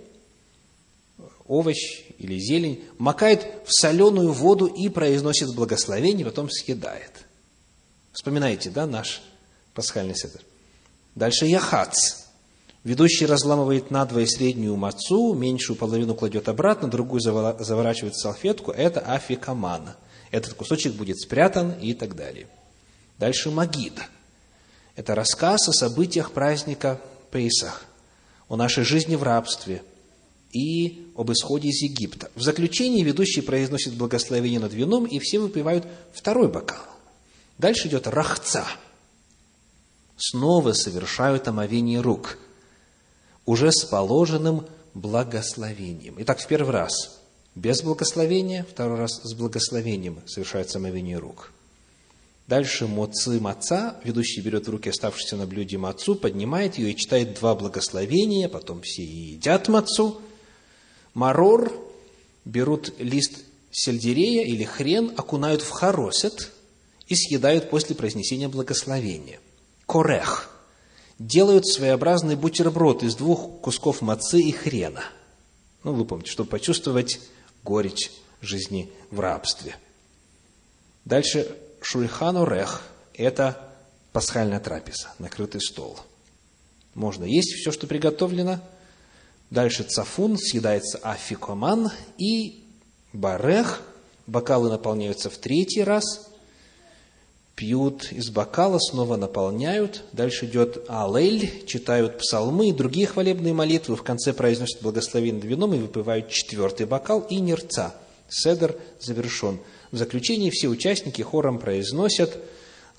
овощ 1.46 1.78
или 2.18 2.38
зелень, 2.38 2.84
макает 2.98 3.48
в 3.66 3.72
соленую 3.72 4.34
воду 4.34 4.66
и 4.66 4.90
произносит 4.90 5.56
благословение, 5.56 6.26
потом 6.26 6.50
съедает. 6.50 7.26
Вспоминаете, 8.12 8.70
да, 8.70 8.86
наш 8.86 9.22
пасхальный 9.74 10.14
седр? 10.14 10.42
Дальше 11.16 11.46
яхац. 11.46 12.26
Ведущий 12.84 13.28
разламывает 13.28 13.92
надвое 13.92 14.26
среднюю 14.26 14.76
мацу, 14.76 15.34
меньшую 15.36 15.78
половину 15.78 16.16
кладет 16.16 16.50
обратно, 16.50 16.90
другую 16.90 17.22
заворачивает 17.22 18.14
в 18.14 18.22
салфетку. 18.22 18.72
Это 18.72 19.00
афикамана. 19.00 19.96
Этот 20.32 20.56
кусочек 20.56 20.96
будет 20.96 21.18
спрятан 21.18 21.80
и 21.80 21.94
так 21.94 22.14
далее. 22.18 22.48
Дальше 23.18 23.52
магид. 23.52 23.94
Это 24.98 25.16
рассказ 25.16 25.70
о 25.70 25.72
событиях 25.72 26.34
праздника 26.34 27.00
Пейсах, 27.32 27.86
о 28.50 28.58
нашей 28.58 28.84
жизни 28.84 29.16
в 29.16 29.24
рабстве– 29.24 29.82
и 30.52 31.12
об 31.16 31.32
исходе 31.32 31.70
из 31.70 31.82
Египта. 31.82 32.32
В 32.36 32.42
заключении 32.42 33.04
ведущий 33.04 33.42
произносит 33.42 33.94
благословение 33.94 34.60
над 34.60 34.74
вином, 34.74 35.06
и 35.06 35.20
все 35.20 35.40
выпивают 35.40 35.86
второй 36.14 36.48
бокал. 36.48 36.82
Дальше 37.58 37.88
идет 37.88 38.08
рахца. 38.08 38.66
Снова 40.18 40.74
совершают 40.74 41.48
омовение 41.48 42.02
рук, 42.02 42.38
уже 43.46 43.72
с 43.72 43.84
положенным 43.86 44.66
благословением. 44.94 46.16
Итак, 46.20 46.40
в 46.40 46.48
первый 46.48 46.72
раз 46.72 47.20
без 47.54 47.82
благословения, 47.82 48.66
второй 48.70 48.98
раз 48.98 49.12
с 49.24 49.34
благословением 49.34 50.22
совершается 50.28 50.80
омовение 50.80 51.18
рук. 51.18 51.52
Дальше 52.48 52.88
моцы 52.88 53.42
маца, 53.42 54.00
ведущий 54.06 54.40
берет 54.40 54.68
в 54.68 54.72
руки 54.72 54.90
оставшуюся 54.90 55.36
на 55.36 55.46
блюде 55.46 55.78
мацу, 55.78 56.16
поднимает 56.16 56.78
ее 56.78 56.92
и 56.92 56.96
читает 56.96 57.34
два 57.34 57.56
благословения, 57.56 58.48
потом 58.48 58.82
все 58.82 59.04
едят 59.04 59.68
мацу, 59.68 60.22
Марор 61.14 61.74
берут 62.46 62.94
лист 63.00 63.44
сельдерея 63.72 64.46
или 64.46 64.64
хрен, 64.64 65.12
окунают 65.18 65.62
в 65.62 65.72
хоросет 65.72 66.54
и 67.08 67.16
съедают 67.16 67.70
после 67.70 67.96
произнесения 67.96 68.48
благословения. 68.48 69.40
Корех 69.86 70.50
делают 71.20 71.68
своеобразный 71.68 72.36
бутерброд 72.36 73.04
из 73.04 73.16
двух 73.16 73.62
кусков 73.62 74.02
мацы 74.02 74.40
и 74.40 74.52
хрена. 74.52 75.04
Ну, 75.84 75.94
вы 75.94 76.06
помните, 76.06 76.32
чтобы 76.32 76.50
почувствовать 76.50 77.20
горечь 77.64 78.12
жизни 78.42 78.90
в 79.12 79.20
рабстве. 79.20 79.76
Дальше 81.04 81.58
шульхан 81.82 82.38
орех– 82.38 82.84
это 83.14 83.58
пасхальная 84.14 84.60
трапеза, 84.60 85.10
накрытый 85.20 85.62
стол. 85.62 86.00
Можно 86.94 87.24
есть 87.24 87.54
все, 87.54 87.72
что 87.72 87.88
приготовлено– 87.88 88.60
Дальше 89.50 89.84
цафун, 89.84 90.38
съедается 90.38 90.98
афикоман 90.98 91.90
и 92.18 92.66
барех. 93.14 93.82
Бокалы 94.26 94.70
наполняются 94.70 95.30
в 95.30 95.38
третий 95.38 95.84
раз. 95.84 96.30
Пьют 97.56 98.12
из 98.12 98.30
бокала, 98.30 98.78
снова 98.78 99.16
наполняют. 99.16 100.04
Дальше 100.12 100.46
идет 100.46 100.86
алель, 100.90 101.66
читают 101.66 102.20
псалмы 102.20 102.70
и 102.70 102.74
другие 102.74 103.08
хвалебные 103.08 103.54
молитвы. 103.54 103.96
В 103.96 104.04
конце 104.04 104.34
произносят 104.34 104.82
благословение 104.82 105.42
вином 105.42 105.74
и 105.74 105.80
выпивают 105.80 106.30
четвертый 106.30 106.86
бокал 106.86 107.22
и 107.22 107.38
нерца. 107.38 107.96
Седер 108.28 108.76
завершен. 109.00 109.60
В 109.92 109.98
заключении 109.98 110.50
все 110.50 110.68
участники 110.68 111.22
хором 111.22 111.60
произносят 111.60 112.38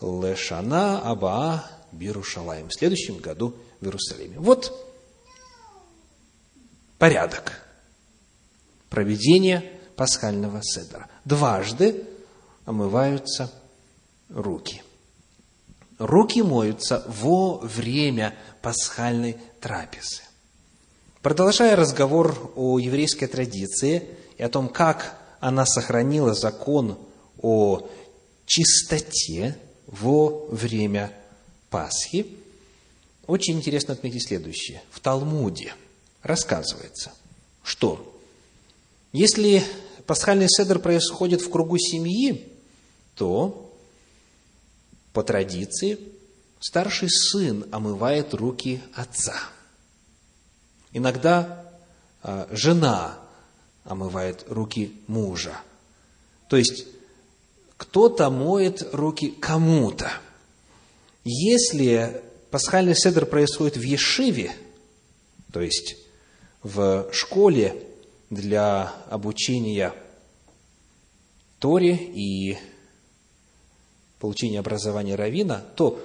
«Лешана 0.01 1.01
Абаа 1.01 1.71
Бирушалаем» 1.93 2.69
в 2.69 2.75
следующем 2.75 3.19
году 3.19 3.55
в 3.81 3.85
Иерусалиме. 3.85 4.39
Вот 4.39 4.73
порядок 6.99 7.63
проведения 8.89 9.65
пасхального 9.97 10.61
седра. 10.63 11.09
Дважды 11.25 12.05
омываются 12.65 13.53
руки. 14.29 14.83
Руки 15.99 16.43
моются 16.43 17.05
во 17.07 17.59
время 17.59 18.35
пасхальной 18.63 19.37
трапезы. 19.61 20.23
Продолжая 21.23 21.75
разговор 21.75 22.53
о 22.55 22.79
еврейской 22.79 23.27
традиции 23.27 24.09
и 24.37 24.43
о 24.43 24.49
том, 24.49 24.69
как 24.69 25.19
она 25.41 25.67
сохранила 25.67 26.35
закон 26.35 26.99
о 27.41 27.89
чистоте 28.47 29.57
во 29.87 30.47
время 30.51 31.13
Пасхи, 31.71 32.27
очень 33.27 33.59
интересно 33.59 33.95
отметить 33.95 34.27
следующее. 34.27 34.83
В 34.91 35.01
Талмуде– 35.01 35.75
рассказывается, 36.23 37.13
что 37.63 38.21
если 39.13 39.65
пасхальный 40.07 40.49
седр 40.49 40.79
происходит 40.79 41.41
в 41.41 41.51
кругу 41.51 41.79
семьи, 41.79 42.53
то 43.15 43.75
по 45.13 45.23
традиции 45.23 45.99
старший 46.61 47.09
сын 47.11 47.67
омывает 47.73 48.35
руки 48.35 48.83
отца. 48.95 49.37
Иногда 50.93 51.73
а, 52.23 52.49
жена 52.51 53.19
омывает 53.89 54.45
руки 54.49 54.93
мужа. 55.07 55.59
То 56.49 56.57
есть 56.57 56.87
кто-то 57.79 58.29
моет 58.29 58.87
руки 58.93 59.31
кому-то. 59.31 60.13
Если 61.25 62.23
пасхальный 62.51 62.95
седр 62.95 63.25
происходит 63.25 63.79
в 63.79 63.83
Ешиве, 63.83 64.53
то 65.53 65.61
есть 65.61 65.97
в 66.63 67.09
школе 67.13 67.83
для 68.29 68.93
обучения 69.09 69.95
Торе 71.59 71.97
и 71.97 72.59
получения 74.21 74.61
образования 74.61 75.15
равина, 75.15 75.65
то 75.77 75.99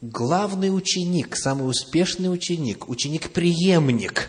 главный 0.00 0.74
ученик, 0.74 1.36
самый 1.36 1.68
успешный 1.70 2.32
ученик, 2.32 2.88
ученик-преемник 2.88 4.28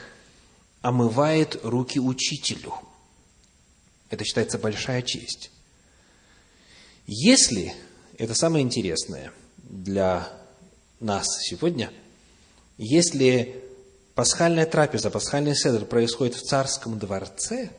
омывает 0.82 1.60
руки 1.64 2.00
учителю. 2.00 2.74
Это 4.10 4.24
считается 4.24 4.58
большая 4.58 5.02
честь. 5.02 5.52
Если, 7.06 7.74
это 8.18 8.36
самое 8.36 8.64
интересное 8.64 9.32
для 9.58 10.28
нас 11.00 11.26
сегодня, 11.42 11.92
если 12.78 13.64
пасхальная 14.16 14.66
трапеза, 14.66 15.10
пасхальный 15.10 15.56
седр 15.56 15.86
происходит 15.86 16.36
в 16.36 16.44
царском 16.44 17.00
дворце, 17.00 17.72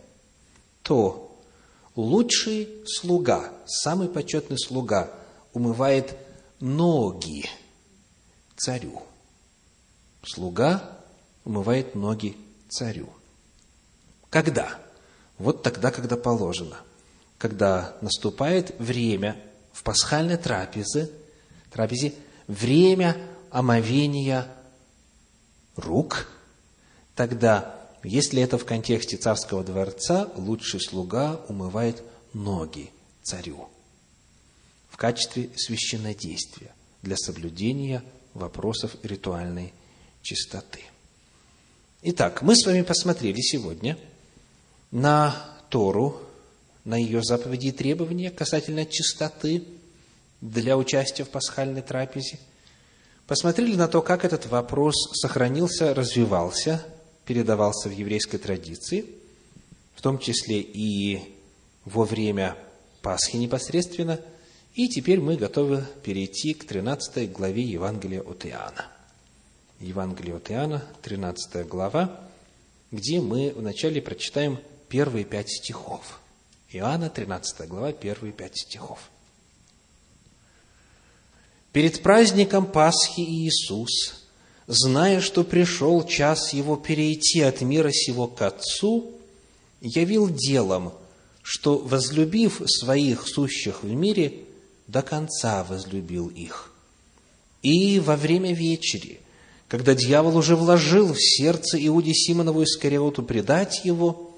то 0.82 1.38
лучший 1.94 2.68
слуга, 2.86 3.52
самый 3.66 4.08
почетный 4.08 4.58
слуга 4.58 5.12
умывает 5.52 6.16
ноги 6.60 7.48
царю. 8.56 9.02
Слуга 10.22 10.98
умывает 11.44 11.94
ноги 11.94 12.36
царю. 12.68 13.08
Когда? 14.28 14.78
Вот 15.40 15.62
тогда, 15.62 15.90
когда 15.90 16.18
положено. 16.18 16.76
Когда 17.38 17.96
наступает 18.02 18.78
время 18.78 19.42
в 19.72 19.82
пасхальной 19.82 20.36
трапезе, 20.36 21.10
трапезе 21.72 22.12
время 22.46 23.16
омовения 23.50 24.46
рук, 25.76 26.28
тогда, 27.14 27.74
если 28.04 28.42
это 28.42 28.58
в 28.58 28.66
контексте 28.66 29.16
царского 29.16 29.64
дворца, 29.64 30.28
лучший 30.36 30.78
слуга 30.78 31.40
умывает 31.48 32.02
ноги 32.34 32.90
царю 33.22 33.70
в 34.90 34.98
качестве 34.98 35.48
священнодействия 35.56 36.74
для 37.00 37.16
соблюдения 37.16 38.04
вопросов 38.34 38.94
ритуальной 39.02 39.72
чистоты. 40.20 40.80
Итак, 42.02 42.42
мы 42.42 42.54
с 42.54 42.66
вами 42.66 42.82
посмотрели 42.82 43.40
сегодня 43.40 43.96
на 44.90 45.36
Тору, 45.68 46.20
на 46.84 46.96
ее 46.96 47.22
заповеди 47.22 47.68
и 47.68 47.72
требования 47.72 48.30
касательно 48.30 48.84
чистоты 48.86 49.64
для 50.40 50.76
участия 50.76 51.24
в 51.24 51.28
пасхальной 51.28 51.82
трапезе. 51.82 52.38
Посмотрели 53.26 53.76
на 53.76 53.86
то, 53.86 54.02
как 54.02 54.24
этот 54.24 54.46
вопрос 54.46 54.94
сохранился, 55.12 55.94
развивался, 55.94 56.84
передавался 57.24 57.88
в 57.88 57.92
еврейской 57.92 58.38
традиции, 58.38 59.06
в 59.94 60.02
том 60.02 60.18
числе 60.18 60.60
и 60.60 61.36
во 61.84 62.04
время 62.04 62.56
Пасхи 63.02 63.36
непосредственно. 63.36 64.20
И 64.74 64.88
теперь 64.88 65.20
мы 65.20 65.36
готовы 65.36 65.84
перейти 66.02 66.54
к 66.54 66.66
13 66.66 67.32
главе 67.32 67.62
Евангелия 67.62 68.20
от 68.20 68.46
Иоанна. 68.46 68.86
Евангелие 69.78 70.36
от 70.36 70.50
Иоанна, 70.50 70.84
13 71.02 71.66
глава, 71.66 72.20
где 72.90 73.20
мы 73.20 73.52
вначале 73.54 74.02
прочитаем 74.02 74.58
первые 74.90 75.24
пять 75.24 75.48
стихов. 75.48 76.20
Иоанна, 76.72 77.08
13 77.08 77.66
глава, 77.68 77.92
первые 77.92 78.32
пять 78.32 78.58
стихов. 78.58 78.98
Перед 81.72 82.02
праздником 82.02 82.66
Пасхи 82.66 83.20
Иисус, 83.20 84.26
зная, 84.66 85.20
что 85.20 85.44
пришел 85.44 86.04
час 86.04 86.52
Его 86.52 86.76
перейти 86.76 87.40
от 87.40 87.60
мира 87.60 87.90
сего 87.92 88.26
к 88.26 88.42
Отцу, 88.42 89.12
явил 89.80 90.28
делом, 90.28 90.92
что, 91.42 91.78
возлюбив 91.78 92.60
своих 92.66 93.26
сущих 93.26 93.84
в 93.84 93.92
мире, 93.92 94.40
до 94.88 95.02
конца 95.02 95.62
возлюбил 95.62 96.28
их. 96.28 96.72
И 97.62 98.00
во 98.00 98.16
время 98.16 98.52
вечери, 98.52 99.20
когда 99.68 99.94
дьявол 99.94 100.36
уже 100.36 100.56
вложил 100.56 101.12
в 101.12 101.20
сердце 101.20 101.78
Иуде 101.86 102.12
Симонову 102.12 102.64
Искариоту 102.64 103.22
предать 103.22 103.84
его, 103.84 104.29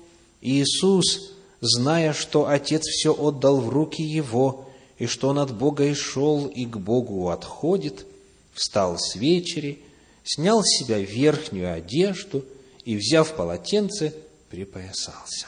Иисус, 0.42 1.30
зная, 1.60 2.12
что 2.12 2.48
Отец 2.48 2.82
все 2.82 3.14
отдал 3.14 3.60
в 3.60 3.68
руки 3.68 4.02
Его, 4.02 4.68
и 4.98 5.06
что 5.06 5.28
Он 5.28 5.38
от 5.38 5.56
Бога 5.56 5.84
и 5.84 5.94
шел, 5.94 6.46
и 6.46 6.66
к 6.66 6.76
Богу 6.76 7.30
отходит, 7.30 8.04
встал 8.52 8.98
с 8.98 9.14
вечери, 9.14 9.80
снял 10.24 10.62
с 10.62 10.78
себя 10.78 10.98
верхнюю 10.98 11.72
одежду 11.72 12.44
и, 12.84 12.96
взяв 12.96 13.34
полотенце, 13.34 14.14
припоясался. 14.50 15.46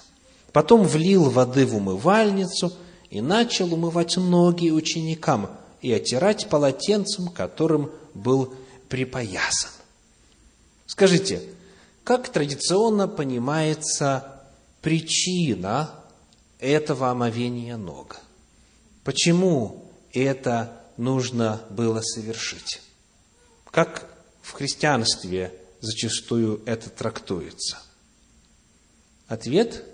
Потом 0.52 0.84
влил 0.84 1.28
воды 1.30 1.66
в 1.66 1.76
умывальницу 1.76 2.72
и 3.10 3.20
начал 3.20 3.74
умывать 3.74 4.16
ноги 4.16 4.70
ученикам 4.70 5.50
и 5.82 5.92
отирать 5.92 6.48
полотенцем, 6.48 7.28
которым 7.28 7.90
был 8.14 8.54
припоясан. 8.88 9.70
Скажите, 10.86 11.42
как 12.04 12.28
традиционно 12.28 13.08
понимается 13.08 14.33
причина 14.84 15.98
этого 16.58 17.10
омовения 17.10 17.78
ног. 17.78 18.20
Почему 19.02 19.90
это 20.12 20.78
нужно 20.98 21.64
было 21.70 22.02
совершить? 22.02 22.82
Как 23.70 24.14
в 24.42 24.52
христианстве 24.52 25.58
зачастую 25.80 26.62
это 26.66 26.90
трактуется? 26.90 27.78
Ответ 29.26 29.86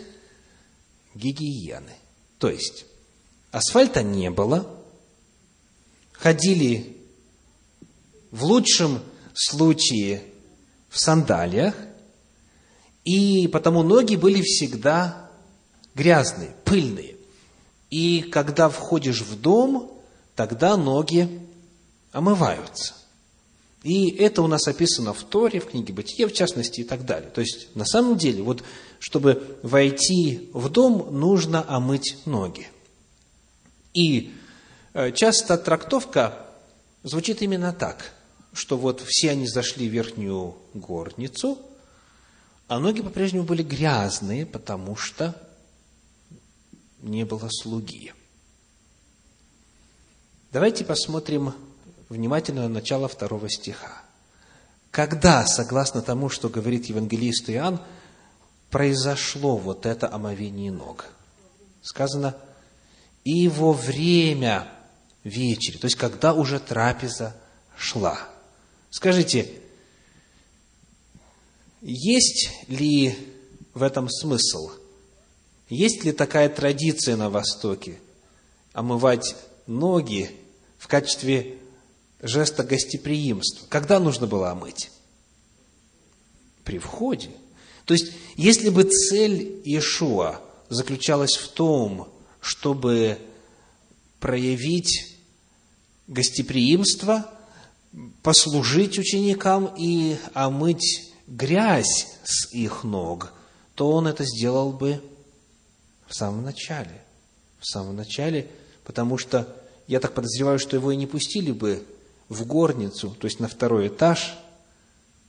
гигиены. 1.14 1.94
То 2.37 2.50
есть, 2.50 2.84
асфальта 3.52 4.02
не 4.02 4.30
было, 4.30 4.68
ходили 6.12 6.98
в 8.32 8.44
лучшем 8.44 9.00
случае 9.32 10.22
в 10.88 10.98
сандалиях, 10.98 11.74
и 13.05 13.48
потому 13.48 13.83
ноги 13.83 14.16
были 14.16 14.42
всегда 14.42 15.31
грязные, 15.94 16.55
пыльные. 16.64 17.16
И 17.90 18.22
когда 18.22 18.68
входишь 18.68 19.22
в 19.22 19.40
дом, 19.40 19.92
тогда 20.35 20.77
ноги 20.77 21.40
омываются. 22.12 22.94
И 23.83 24.11
это 24.11 24.42
у 24.42 24.46
нас 24.46 24.66
описано 24.66 25.14
в 25.14 25.22
Торе, 25.22 25.61
в 25.61 25.66
книге 25.70 25.92
Бытие, 25.92 26.27
в 26.27 26.33
частности, 26.33 26.81
и 26.81 26.85
так 26.85 27.07
далее. 27.07 27.31
То 27.31 27.40
есть, 27.40 27.74
на 27.74 27.85
самом 27.85 28.18
деле, 28.18 28.42
вот, 28.42 28.62
чтобы 28.98 29.59
войти 29.62 30.51
в 30.53 30.68
дом, 30.68 31.09
нужно 31.18 31.64
омыть 31.66 32.18
ноги. 32.27 32.68
И 33.94 34.35
э, 34.94 35.12
часто 35.12 35.57
трактовка 35.57 36.46
звучит 37.05 37.40
именно 37.40 37.72
так– 37.72 38.12
что 38.52 38.76
вот 38.76 39.02
все 39.06 39.30
они 39.30 39.46
зашли 39.46 39.88
в 39.88 39.92
верхнюю 39.92 40.56
горницу, 40.74 41.58
а 42.66 42.78
ноги 42.78 43.02
по-прежнему 43.02 43.44
были 43.44 43.62
грязные, 43.62 44.46
потому 44.46 44.96
что 44.96 45.34
не 47.00 47.24
было 47.24 47.48
слуги. 47.50 48.12
Давайте 50.52 50.84
посмотрим 50.84 51.54
внимательно 52.08 52.62
на 52.62 52.68
начало 52.68 53.08
второго 53.08 53.48
стиха. 53.48 54.02
Когда, 54.90 55.46
согласно 55.46 56.02
тому, 56.02 56.30
что 56.30 56.48
говорит 56.48 56.87
евангелист 56.87 57.50
Иоанн, 57.50 57.80
произошло 58.70 59.56
вот 59.56 59.87
это 59.87 60.12
омовение 60.12 60.72
ног? 60.72 61.06
Сказано, 61.82 62.34
и 63.24 63.48
во 63.48 63.72
время 63.72 64.68
вечери, 65.24 65.76
то 65.76 65.84
есть 65.84 65.96
когда 65.96 66.32
уже 66.32 66.58
трапеза 66.58 67.37
шла– 67.76 68.18
Скажите, 68.90 69.51
есть 71.83 72.51
ли 72.68 73.16
в 73.74 73.83
этом 73.83 74.09
смысл? 74.09 74.70
Есть 75.68 76.05
ли 76.05 76.12
такая 76.12 76.48
традиция 76.48 77.16
на 77.16 77.29
Востоке 77.29 77.98
омывать 78.72 79.37
ноги 79.66 80.31
в 80.79 80.88
качестве 80.88 81.59
жеста 82.20 82.64
гостеприимства? 82.64 83.66
Когда 83.68 84.01
нужно 84.01 84.27
было 84.27 84.51
омыть? 84.51 84.90
При 86.64 86.79
входе. 86.79 87.31
То 87.85 87.94
есть, 87.94 88.12
если 88.37 88.70
бы 88.70 88.85
цель 88.85 89.62
Иешуа 89.64 90.40
заключалась 90.68 91.37
в 91.37 91.48
том, 91.48 92.09
чтобы 92.40 93.18
проявить 94.18 95.16
гостеприимство– 96.07 97.31
послужить 98.22 98.98
ученикам 98.98 99.72
и 99.77 100.16
омыть 100.35 101.12
грязь 101.27 102.07
с 102.24 102.53
их 102.53 102.85
ног, 102.85 103.33
то 103.74 103.90
он 103.92 104.07
это 104.07 104.24
сделал 104.24 104.72
бы 104.72 105.03
в 106.07 106.14
самом 106.14 106.44
начале. 106.44 107.03
В 107.61 107.66
самом 107.66 107.96
начале, 107.96 108.48
потому 108.85 109.18
что 109.18 109.55
я 109.87 110.01
так 110.01 110.14
подозреваю, 110.14 110.59
что 110.59 110.77
его 110.77 110.92
и 110.92 110.96
не 110.96 111.07
пустили 111.07 111.51
бы 111.51 111.85
в 112.29 112.46
горницу, 112.46 113.16
то 113.18 113.27
есть 113.27 113.40
на 113.40 113.48
второй 113.48 113.88
этаж, 113.88 114.37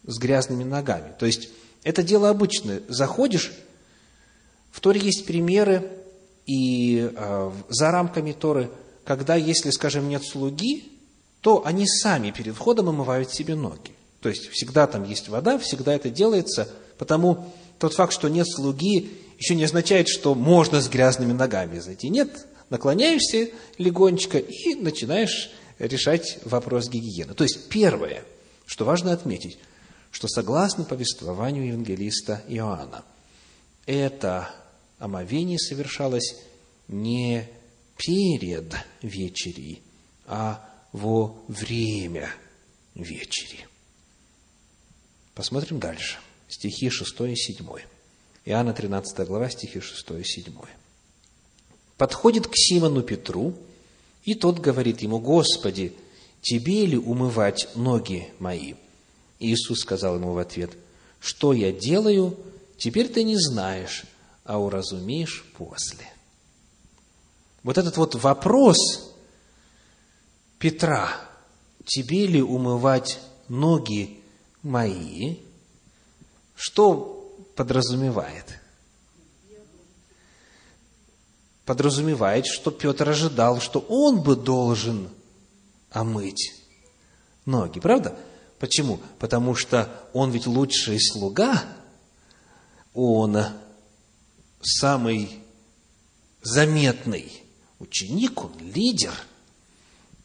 с 0.05 0.17
грязными 0.17 0.63
ногами. 0.63 1.13
То 1.17 1.25
есть 1.25 1.49
это 1.83 2.03
дело 2.03 2.29
обычное. 2.29 2.81
Заходишь, 2.87 3.51
в 4.71 4.79
Торе 4.79 4.99
есть 4.99 5.25
примеры, 5.25 5.91
и 6.45 7.11
э, 7.13 7.51
за 7.69 7.91
рамками 7.91 8.31
Торы, 8.31 8.71
когда, 9.05 9.35
если, 9.35 9.69
скажем, 9.69 10.09
нет 10.09 10.23
слуги, 10.23 10.98
то 11.41 11.65
они 11.65 11.87
сами 11.87 12.31
перед 12.31 12.55
входом 12.55 12.89
омывают 12.89 13.31
себе 13.31 13.55
ноги. 13.55 13.93
То 14.21 14.29
есть 14.29 14.49
всегда 14.49 14.87
там 14.87 15.03
есть 15.03 15.29
вода, 15.29 15.57
всегда 15.57 15.93
это 15.93 16.09
делается, 16.09 16.67
потому 16.97 17.53
тот 17.77 17.93
факт, 17.93 18.13
что 18.13 18.27
нет 18.27 18.47
слуги, 18.47 19.09
еще 19.37 19.55
не 19.55 19.63
означает, 19.63 20.09
что 20.09 20.35
можно 20.35 20.81
с 20.81 20.89
грязными 20.89 21.31
ногами 21.31 21.79
зайти. 21.79 22.09
Нет, 22.09 22.47
наклоняешься 22.69 23.49
легонечко 23.77 24.37
и 24.37 24.75
начинаешь 24.75 25.49
решать 25.79 26.39
вопрос 26.43 26.89
гигиены. 26.89 27.33
То 27.33 27.45
есть 27.45 27.69
первое, 27.69 28.23
что 28.65 28.83
важно 28.83 29.13
отметить, 29.13 29.57
что 30.11 30.27
согласно 30.27 30.83
повествованию 30.83 31.67
евангелиста 31.67 32.43
Иоанна, 32.49 33.05
это 33.85 34.49
омовение 34.97 35.57
совершалось 35.57 36.35
не 36.89 37.47
перед 37.95 38.73
вечерей, 39.01 39.81
а 40.27 40.68
во 40.91 41.35
время 41.47 42.29
вечери. 42.95 43.67
Посмотрим 45.35 45.79
дальше. 45.79 46.17
Стихи 46.47 46.89
6 46.89 47.21
и 47.21 47.35
7. 47.35 47.65
Иоанна 48.45 48.73
13 48.73 49.27
глава, 49.27 49.49
стихи 49.49 49.79
6 49.79 50.11
и 50.19 50.23
7. 50.23 50.53
Подходит 51.97 52.47
к 52.47 52.53
Симону 52.55 53.03
Петру, 53.03 53.53
и 54.23 54.33
тот 54.33 54.59
говорит 54.59 55.01
ему, 55.01 55.19
«Господи, 55.19 55.93
тебе 56.41 56.85
ли 56.85 56.97
умывать 56.97 57.69
ноги 57.75 58.31
мои?» 58.39 58.73
Иисус 59.39 59.81
сказал 59.81 60.15
ему 60.15 60.33
в 60.33 60.37
ответ, 60.37 60.71
«Что 61.19 61.53
я 61.53 61.71
делаю, 61.71 62.37
теперь 62.77 63.09
ты 63.09 63.23
не 63.23 63.37
знаешь, 63.37 64.03
а 64.43 64.59
уразумеешь 64.59 65.45
после». 65.57 66.07
Вот 67.63 67.77
этот 67.77 67.97
вот 67.97 68.15
вопрос 68.15 69.08
Петра, 70.59 71.09
тебе 71.85 72.27
ли 72.27 72.41
умывать 72.41 73.19
ноги 73.47 74.21
мои? 74.61 75.37
Что 76.53 77.33
подразумевает? 77.55 78.59
Подразумевает, 81.65 82.45
что 82.45 82.71
Петр 82.71 83.09
ожидал, 83.09 83.61
что 83.61 83.79
он 83.79 84.21
бы 84.21 84.35
должен 84.35 85.09
омыть 85.91 86.53
ноги, 87.45 87.79
правда? 87.79 88.17
Почему? 88.59 88.99
Потому 89.19 89.55
что 89.55 89.89
он 90.11 90.31
ведь 90.31 90.45
лучший 90.45 90.99
слуга, 90.99 91.63
он 92.93 93.37
самый 94.61 95.39
заметный 96.41 97.43
ученик, 97.79 98.43
он 98.43 98.51
лидер, 98.59 99.13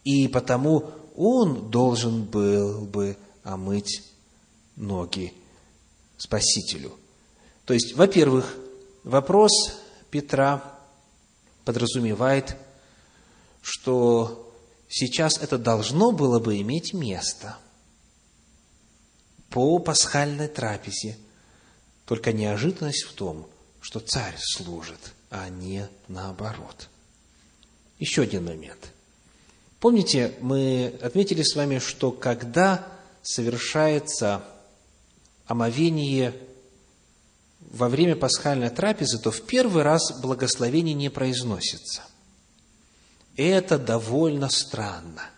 и 0.05 0.29
потому 0.29 0.90
он 1.17 1.71
должен 1.71 2.25
был 2.25 2.85
бы 2.87 3.17
омыть 3.43 4.03
ноги 4.77 5.33
Спасителю. 6.17 6.93
То 7.64 7.75
есть, 7.75 7.95
во-первых, 7.95 8.57
вопрос 9.03 9.51
Петра 10.11 10.79
подразумевает, 11.64 12.57
что 13.62 14.53
сейчас 14.88 15.38
это 15.38 15.59
должно 15.59 16.12
было 16.12 16.38
бы 16.38 16.61
иметь 16.61 16.93
место 16.93 17.57
по 19.51 19.79
пасхальной 19.79 20.49
трапезе. 20.49 21.17
Только 22.07 22.33
неожиданность 22.33 23.05
в 23.05 23.14
том, 23.14 23.49
что 23.81 24.01
царь 24.01 24.37
служит, 24.38 25.14
а 25.31 25.49
не 25.49 25.88
наоборот. 26.09 26.88
Еще 27.99 28.23
один 28.23 28.45
момент. 28.45 28.93
Помните, 29.85 30.33
мы 30.40 30.99
отметили 31.03 31.42
с 31.42 31.55
вами, 31.55 31.79
что 31.79 32.11
когда 32.11 32.87
совершается 33.20 34.42
омовение 35.44 36.35
во 37.61 37.90
время 37.90 38.16
пасхальной 38.16 38.70
трапезы, 38.70 39.18
то 39.18 39.31
в 39.31 39.42
первый 39.42 39.83
раз 39.83 40.18
благословение 40.23 40.94
не 40.94 41.11
произносится. 41.11 42.01
Это 43.37 43.79
довольно 43.79 44.49
странно. 44.49 45.29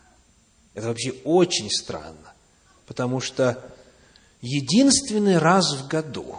Это 0.74 0.86
вообще 0.86 1.16
очень 1.24 1.68
странно, 1.68 2.32
потому 2.86 3.20
что 3.20 3.74
единственный 4.42 5.38
раз 5.38 5.74
в 5.74 5.88
году 5.88 6.36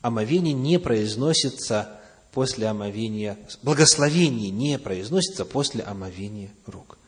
омовение 0.00 0.54
не 0.54 0.78
произносится 0.78 2.00
после 2.30 2.68
омовения, 2.68 3.36
благословение 3.64 4.50
не 4.50 4.78
произносится 4.78 5.44
после 5.44 5.82
омовения 5.82 6.52
рук. 6.66 6.98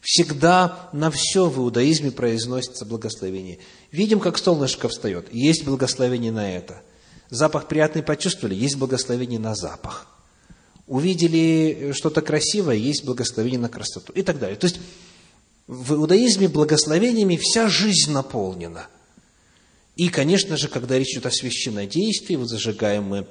Всегда 0.00 0.88
на 0.92 1.10
все 1.10 1.48
в 1.48 1.58
иудаизме 1.58 2.10
произносится 2.10 2.86
благословение. 2.86 3.58
Видим, 3.92 4.18
как 4.18 4.38
солнышко 4.38 4.88
встает. 4.88 5.28
Есть 5.32 5.64
благословение 5.64 6.32
на 6.32 6.50
это. 6.50 6.82
Запах 7.28 7.68
приятный 7.68 8.02
почувствовали, 8.02 8.54
есть 8.54 8.76
благословение 8.76 9.38
на 9.38 9.54
запах. 9.54 10.06
Увидели 10.86 11.92
что-то 11.94 12.22
красивое, 12.22 12.74
есть 12.76 13.04
благословение 13.04 13.60
на 13.60 13.68
красоту 13.68 14.12
и 14.12 14.22
так 14.22 14.38
далее. 14.38 14.56
То 14.56 14.66
есть 14.66 14.80
в 15.68 15.94
иудаизме 15.94 16.48
благословениями 16.48 17.36
вся 17.36 17.68
жизнь 17.68 18.10
наполнена. 18.10 18.88
И, 19.96 20.08
конечно 20.08 20.56
же, 20.56 20.68
когда 20.68 20.98
речь 20.98 21.12
идет 21.12 21.26
о 21.26 21.30
священнодействии, 21.30 22.34
вот 22.34 22.48
зажигаем 22.48 23.04
мы 23.04 23.26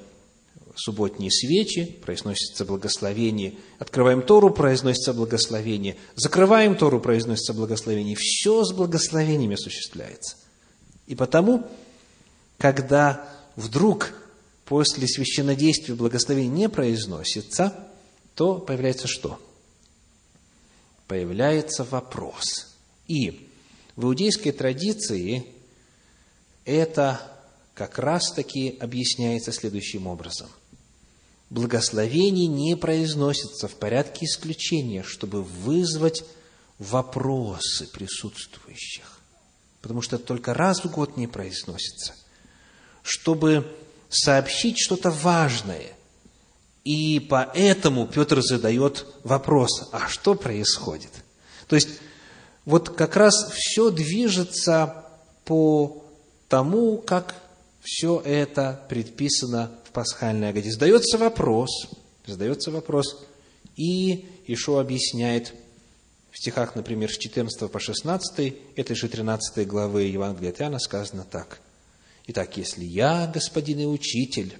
субботние 0.76 1.30
свечи, 1.30 1.84
произносится 1.84 2.64
благословение, 2.64 3.54
открываем 3.78 4.22
Тору, 4.22 4.50
произносится 4.50 5.12
благословение, 5.12 5.96
закрываем 6.14 6.76
Тору, 6.76 7.00
произносится 7.00 7.54
благословение. 7.54 8.16
Все 8.16 8.64
с 8.64 8.72
благословениями 8.72 9.54
осуществляется. 9.54 10.36
И 11.06 11.14
потому, 11.14 11.66
когда 12.58 13.28
вдруг 13.56 14.12
после 14.64 15.08
священнодействия 15.08 15.94
благословение 15.94 16.50
не 16.50 16.68
произносится, 16.68 17.88
то 18.34 18.58
появляется 18.58 19.08
что? 19.08 19.40
Появляется 21.08 21.84
вопрос. 21.84 22.76
И 23.08 23.48
в 23.96 24.04
иудейской 24.04 24.52
традиции 24.52 25.44
это 26.64 27.20
как 27.74 27.98
раз-таки 27.98 28.76
объясняется 28.80 29.50
следующим 29.50 30.06
образом 30.06 30.48
благословение 31.50 32.46
не 32.46 32.76
произносится 32.76 33.68
в 33.68 33.74
порядке 33.74 34.24
исключения, 34.24 35.02
чтобы 35.02 35.42
вызвать 35.42 36.24
вопросы 36.78 37.88
присутствующих. 37.92 39.18
Потому 39.82 40.00
что 40.00 40.18
только 40.18 40.54
раз 40.54 40.84
в 40.84 40.90
год 40.90 41.16
не 41.16 41.26
произносится. 41.26 42.14
Чтобы 43.02 43.66
сообщить 44.08 44.78
что-то 44.78 45.10
важное. 45.10 45.92
И 46.84 47.20
поэтому 47.20 48.06
Петр 48.06 48.40
задает 48.42 49.06
вопрос, 49.24 49.88
а 49.92 50.08
что 50.08 50.34
происходит? 50.34 51.10
То 51.66 51.76
есть, 51.76 51.88
вот 52.64 52.90
как 52.90 53.16
раз 53.16 53.50
все 53.52 53.90
движется 53.90 55.04
по 55.44 56.04
тому, 56.48 56.98
как 56.98 57.34
все 57.82 58.20
это 58.20 58.84
предписано 58.88 59.70
в 59.90 59.92
пасхальной 59.92 60.50
Агаде. 60.50 60.70
Задается 60.70 61.18
вопрос, 61.18 61.88
задается 62.24 62.70
вопрос, 62.70 63.24
и 63.76 64.24
Ишо 64.46 64.78
объясняет 64.78 65.52
в 66.30 66.38
стихах, 66.38 66.76
например, 66.76 67.10
с 67.10 67.18
14 67.18 67.68
по 67.70 67.80
16, 67.80 68.54
этой 68.76 68.96
же 68.96 69.08
13 69.08 69.66
главы 69.66 70.04
Евангелия 70.04 70.50
от 70.50 70.60
Иоанна 70.60 70.78
сказано 70.78 71.26
так. 71.28 71.60
«Итак, 72.28 72.56
если 72.56 72.84
я, 72.84 73.28
господин 73.34 73.80
и 73.80 73.86
учитель, 73.86 74.58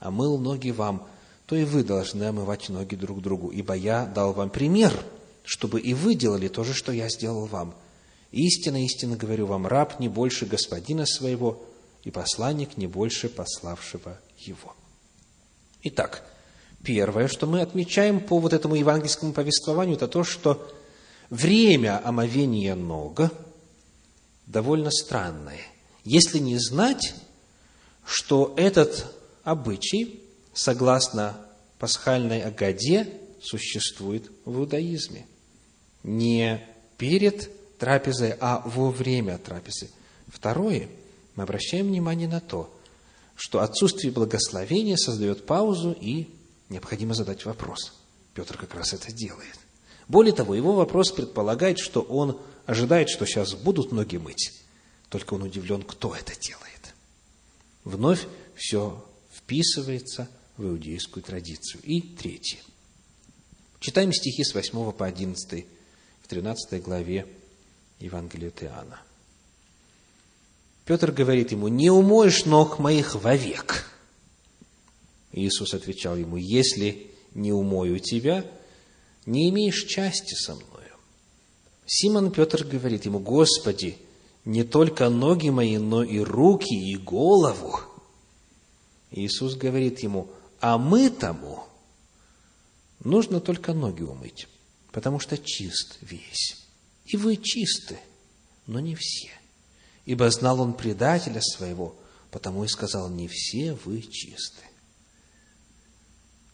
омыл 0.00 0.36
ноги 0.36 0.70
вам, 0.70 1.06
то 1.46 1.54
и 1.54 1.64
вы 1.64 1.84
должны 1.84 2.24
омывать 2.24 2.68
ноги 2.68 2.96
друг 2.96 3.22
другу, 3.22 3.50
ибо 3.50 3.74
я 3.74 4.06
дал 4.06 4.32
вам 4.32 4.50
пример, 4.50 4.92
чтобы 5.44 5.80
и 5.80 5.94
вы 5.94 6.16
делали 6.16 6.48
то 6.48 6.64
же, 6.64 6.74
что 6.74 6.90
я 6.90 7.08
сделал 7.08 7.46
вам. 7.46 7.74
Истинно, 8.32 8.84
истинно 8.84 9.16
говорю 9.16 9.46
вам, 9.46 9.66
раб 9.68 10.00
не 10.00 10.08
больше 10.08 10.46
господина 10.46 11.06
своего, 11.06 11.62
и 12.02 12.10
посланник 12.10 12.76
не 12.76 12.88
больше 12.88 13.28
пославшего 13.28 14.18
его. 14.46 14.74
Итак, 15.82 16.24
первое, 16.82 17.28
что 17.28 17.46
мы 17.46 17.60
отмечаем 17.60 18.20
по 18.20 18.38
вот 18.38 18.52
этому 18.52 18.74
евангельскому 18.74 19.32
повествованию, 19.32 19.96
это 19.96 20.08
то, 20.08 20.24
что 20.24 20.70
время 21.30 22.00
омовения 22.06 22.74
ног 22.74 23.22
довольно 24.46 24.90
странное. 24.90 25.60
Если 26.04 26.38
не 26.38 26.58
знать, 26.58 27.14
что 28.04 28.54
этот 28.56 29.14
обычай, 29.44 30.20
согласно 30.52 31.36
пасхальной 31.78 32.42
Агаде, 32.42 33.08
существует 33.42 34.30
в 34.44 34.58
иудаизме. 34.58 35.26
Не 36.02 36.60
перед 36.96 37.50
трапезой, 37.78 38.34
а 38.40 38.62
во 38.64 38.90
время 38.90 39.38
трапезы. 39.38 39.90
Второе, 40.28 40.88
мы 41.34 41.42
обращаем 41.42 41.88
внимание 41.88 42.28
на 42.28 42.40
то, 42.40 42.72
что 43.42 43.60
отсутствие 43.60 44.12
благословения 44.12 44.96
создает 44.96 45.46
паузу 45.46 45.96
и 46.00 46.28
необходимо 46.68 47.12
задать 47.12 47.44
вопрос. 47.44 47.92
Петр 48.34 48.56
как 48.56 48.72
раз 48.76 48.92
это 48.92 49.10
делает. 49.10 49.58
Более 50.06 50.32
того, 50.32 50.54
его 50.54 50.74
вопрос 50.74 51.10
предполагает, 51.10 51.80
что 51.80 52.02
он 52.02 52.40
ожидает, 52.66 53.08
что 53.08 53.26
сейчас 53.26 53.54
будут 53.54 53.90
ноги 53.90 54.16
мыть. 54.16 54.62
Только 55.08 55.34
он 55.34 55.42
удивлен, 55.42 55.82
кто 55.82 56.14
это 56.14 56.38
делает. 56.38 56.94
Вновь 57.82 58.28
все 58.54 59.04
вписывается 59.34 60.28
в 60.56 60.64
иудейскую 60.64 61.24
традицию. 61.24 61.82
И 61.82 62.00
третье. 62.00 62.60
Читаем 63.80 64.12
стихи 64.12 64.44
с 64.44 64.54
8 64.54 64.92
по 64.92 65.04
11 65.04 65.66
в 66.22 66.28
13 66.28 66.80
главе 66.80 67.26
Евангелия 67.98 68.52
Иоанна. 68.60 69.00
Петр 70.92 71.10
говорит 71.10 71.52
ему, 71.52 71.68
не 71.68 71.88
умоешь 71.88 72.44
ног 72.44 72.78
моих 72.78 73.14
вовек. 73.14 73.90
Иисус 75.32 75.72
отвечал 75.72 76.18
ему, 76.18 76.36
если 76.36 77.10
не 77.32 77.50
умою 77.50 77.98
тебя, 77.98 78.44
не 79.24 79.48
имеешь 79.48 79.86
части 79.86 80.34
со 80.34 80.54
мною. 80.54 80.92
Симон 81.86 82.30
Петр 82.30 82.64
говорит 82.64 83.06
ему, 83.06 83.20
Господи, 83.20 83.96
не 84.44 84.64
только 84.64 85.08
ноги 85.08 85.48
мои, 85.48 85.78
но 85.78 86.04
и 86.04 86.18
руки, 86.18 86.74
и 86.74 86.98
голову. 86.98 87.80
Иисус 89.10 89.54
говорит 89.54 90.00
ему, 90.00 90.28
а 90.60 90.76
мы 90.76 91.08
тому 91.08 91.64
нужно 93.02 93.40
только 93.40 93.72
ноги 93.72 94.02
умыть, 94.02 94.46
потому 94.90 95.20
что 95.20 95.38
чист 95.38 95.96
весь. 96.02 96.66
И 97.06 97.16
вы 97.16 97.38
чисты, 97.38 97.98
но 98.66 98.78
не 98.78 98.94
все. 98.94 99.30
Ибо 100.04 100.30
знал 100.30 100.60
он 100.60 100.74
предателя 100.74 101.40
своего, 101.40 101.96
потому 102.30 102.64
и 102.64 102.68
сказал, 102.68 103.08
не 103.08 103.28
все 103.28 103.74
вы 103.84 104.02
чисты. 104.02 104.64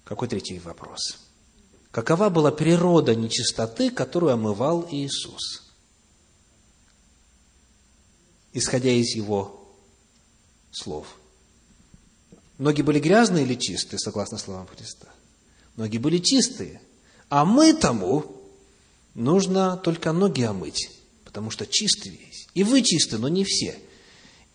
Какой 0.04 0.28
третий 0.28 0.58
вопрос? 0.58 1.28
какова 1.90 2.28
была 2.28 2.52
природа 2.52 3.14
нечистоты, 3.14 3.90
которую 3.90 4.32
омывал 4.32 4.86
Иисус. 4.90 5.64
Исходя 8.52 8.90
из 8.90 9.14
его 9.14 9.74
слов. 10.70 11.16
Ноги 12.56 12.82
были 12.82 12.98
грязные 12.98 13.44
или 13.44 13.54
чистые, 13.54 13.98
согласно 13.98 14.38
словам 14.38 14.66
Христа? 14.66 15.08
Ноги 15.76 15.98
были 15.98 16.18
чистые. 16.18 16.80
А 17.28 17.44
мы 17.44 17.72
тому 17.74 18.42
нужно 19.14 19.76
только 19.76 20.12
ноги 20.12 20.42
омыть, 20.42 20.90
потому 21.24 21.50
что 21.50 21.66
чистый 21.66 22.10
весь. 22.10 22.27
И 22.58 22.64
вы 22.64 22.82
чисты, 22.82 23.18
но 23.18 23.28
не 23.28 23.44
все. 23.44 23.78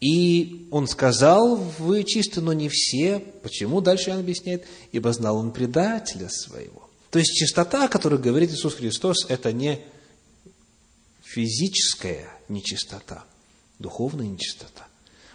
И 0.02 0.68
он 0.72 0.90
сказал, 0.90 1.56
вы 1.56 2.04
чисты, 2.04 2.42
но 2.42 2.52
не 2.52 2.68
все. 2.68 3.20
Почему? 3.20 3.80
Дальше 3.80 4.12
он 4.12 4.20
объясняет. 4.20 4.66
Ибо 4.92 5.14
знал 5.14 5.38
он 5.38 5.54
предателя 5.54 6.28
своего. 6.28 6.90
То 7.12 7.20
есть 7.20 7.32
чистота, 7.32 7.86
о 7.86 7.88
которой 7.88 8.20
говорит 8.20 8.52
Иисус 8.52 8.74
Христос, 8.74 9.26
это 9.30 9.54
не 9.54 9.80
физическая 11.24 12.28
нечистота, 12.50 13.24
духовная 13.80 14.28
нечистота. 14.28 14.86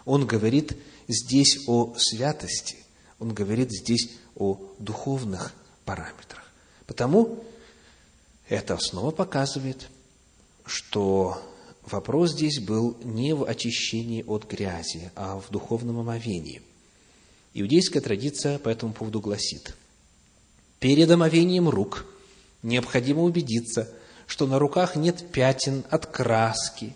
Он 0.04 0.26
говорит 0.26 0.76
здесь 1.08 1.60
о 1.68 1.94
святости, 1.96 2.76
он 3.18 3.32
говорит 3.32 3.72
здесь 3.72 4.10
о 4.36 4.60
духовных 4.78 5.54
параметрах. 5.86 6.44
Потому 6.86 7.42
это 8.46 8.76
снова 8.78 9.10
показывает, 9.10 9.88
что 10.66 11.42
вопрос 11.88 12.32
здесь 12.32 12.60
был 12.60 12.96
не 13.02 13.34
в 13.34 13.44
очищении 13.44 14.22
от 14.26 14.48
грязи, 14.48 15.10
а 15.14 15.38
в 15.38 15.50
духовном 15.50 15.98
омовении. 15.98 16.62
Иудейская 17.54 18.02
традиция 18.02 18.58
по 18.58 18.68
этому 18.68 18.92
поводу 18.92 19.20
гласит, 19.20 19.74
перед 20.78 21.10
омовением 21.10 21.68
рук 21.68 22.06
необходимо 22.62 23.22
убедиться, 23.22 23.88
что 24.26 24.46
на 24.46 24.58
руках 24.58 24.96
нет 24.96 25.30
пятен 25.32 25.84
от 25.90 26.06
краски 26.06 26.94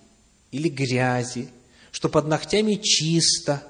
или 0.51 0.69
грязи, 0.69 1.49
что 1.91 2.09
под 2.09 2.27
ногтями 2.27 2.75
чисто, 2.75 3.63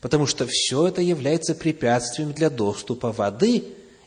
потому 0.00 0.26
что 0.26 0.46
все 0.48 0.86
это 0.88 1.02
является 1.02 1.54
препятствием 1.54 2.32
для 2.32 2.50
доступа 2.50 3.12
воды 3.12 3.64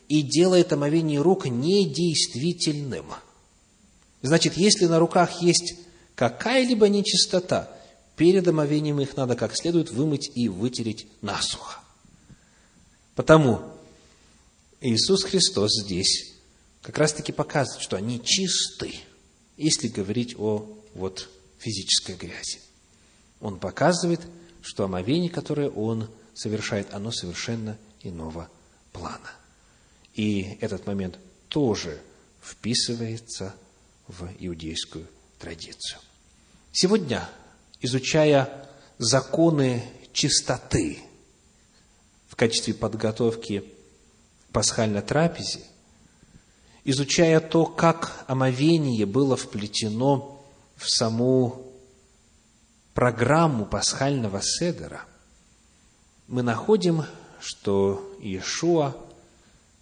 и 0.08 0.22
делает 0.22 0.72
омовение 0.72 1.20
рук 1.20 1.46
недействительным. 1.46 3.06
Значит, 4.22 4.56
если 4.56 4.86
на 4.86 4.98
руках 4.98 5.42
есть 5.42 5.74
какая-либо 6.14 6.88
нечистота, 6.88 7.70
перед 8.16 8.46
омовением 8.46 9.00
их 9.00 9.16
надо 9.16 9.36
как 9.36 9.56
следует 9.56 9.90
вымыть 9.90 10.30
и 10.34 10.48
вытереть 10.48 11.06
насухо. 11.20 11.80
Потому 13.14 13.62
Иисус 14.80 15.24
Христос 15.24 15.82
здесь 15.82 16.34
как 16.82 16.98
раз-таки 16.98 17.32
показывает, 17.32 17.82
что 17.82 17.96
они 17.96 18.22
чисты, 18.22 18.94
если 19.56 19.88
говорить 19.88 20.34
о 20.38 20.68
вот, 20.94 21.28
физической 21.58 22.16
грязи. 22.16 22.60
Он 23.40 23.58
показывает, 23.58 24.20
что 24.60 24.84
омовение, 24.84 25.30
которое 25.30 25.70
он 25.70 26.08
совершает, 26.34 26.92
оно 26.92 27.10
совершенно 27.10 27.78
иного 28.02 28.50
плана. 28.92 29.30
И 30.14 30.58
этот 30.60 30.86
момент 30.86 31.18
тоже 31.48 32.00
вписывается 32.42 33.54
в 34.06 34.28
иудейскую 34.38 35.06
традицию. 35.44 36.00
Сегодня, 36.72 37.28
изучая 37.82 38.66
законы 38.96 39.84
чистоты 40.14 41.00
в 42.28 42.34
качестве 42.34 42.72
подготовки 42.72 43.62
пасхальной 44.52 45.02
трапезе, 45.02 45.60
изучая 46.84 47.40
то, 47.40 47.66
как 47.66 48.24
омовение 48.26 49.04
было 49.04 49.36
вплетено 49.36 50.42
в 50.76 50.88
саму 50.88 51.70
программу 52.94 53.66
пасхального 53.66 54.40
седера, 54.42 55.02
мы 56.26 56.42
находим, 56.42 57.04
что 57.38 58.16
Иешуа 58.18 58.96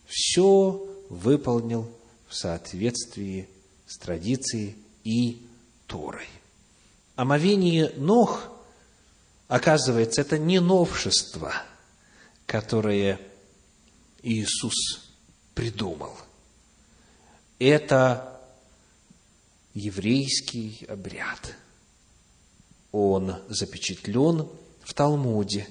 все 0.09 0.85
выполнил 1.09 1.89
в 2.27 2.35
соответствии 2.35 3.49
с 3.87 3.97
традицией 3.99 4.77
и 5.05 5.47
Торой. 5.93 6.27
Омовение 7.15 7.93
ног, 7.97 8.43
оказывается, 9.47 10.23
это 10.23 10.39
не 10.39 10.59
новшество, 10.59 11.53
которое 12.47 13.21
Иисус 14.23 14.75
придумал. 15.55 16.17
Это 17.59 18.41
еврейский 19.75 20.85
обряд– 20.89 21.57
он 22.93 23.37
запечатлен 23.49 24.49
в 24.83 24.95
Талмуде, 24.95 25.67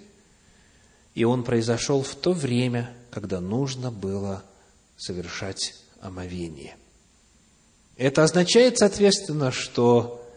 и 1.13 1.23
он 1.23 1.43
произошел 1.43 2.01
в 2.01 2.15
то 2.15 2.33
время, 2.33 2.93
когда 3.11 3.39
нужно 3.39 3.91
было 3.91 4.43
совершать 4.97 5.75
омовение. 6.01 6.75
Это 7.97 8.23
означает, 8.23 8.77
соответственно, 8.77 9.51
что 9.51 10.27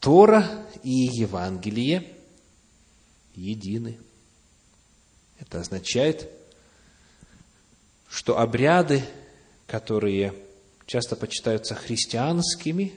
Тора 0.00 0.66
и 0.82 0.90
Евангелие 0.90 2.12
едины. 3.34 3.98
Это 5.38 5.60
означает, 5.60 6.30
что 8.08 8.38
обряды, 8.38 9.04
которые 9.66 10.34
часто 10.86 11.16
почитаются 11.16 11.74
христианскими, 11.74 12.92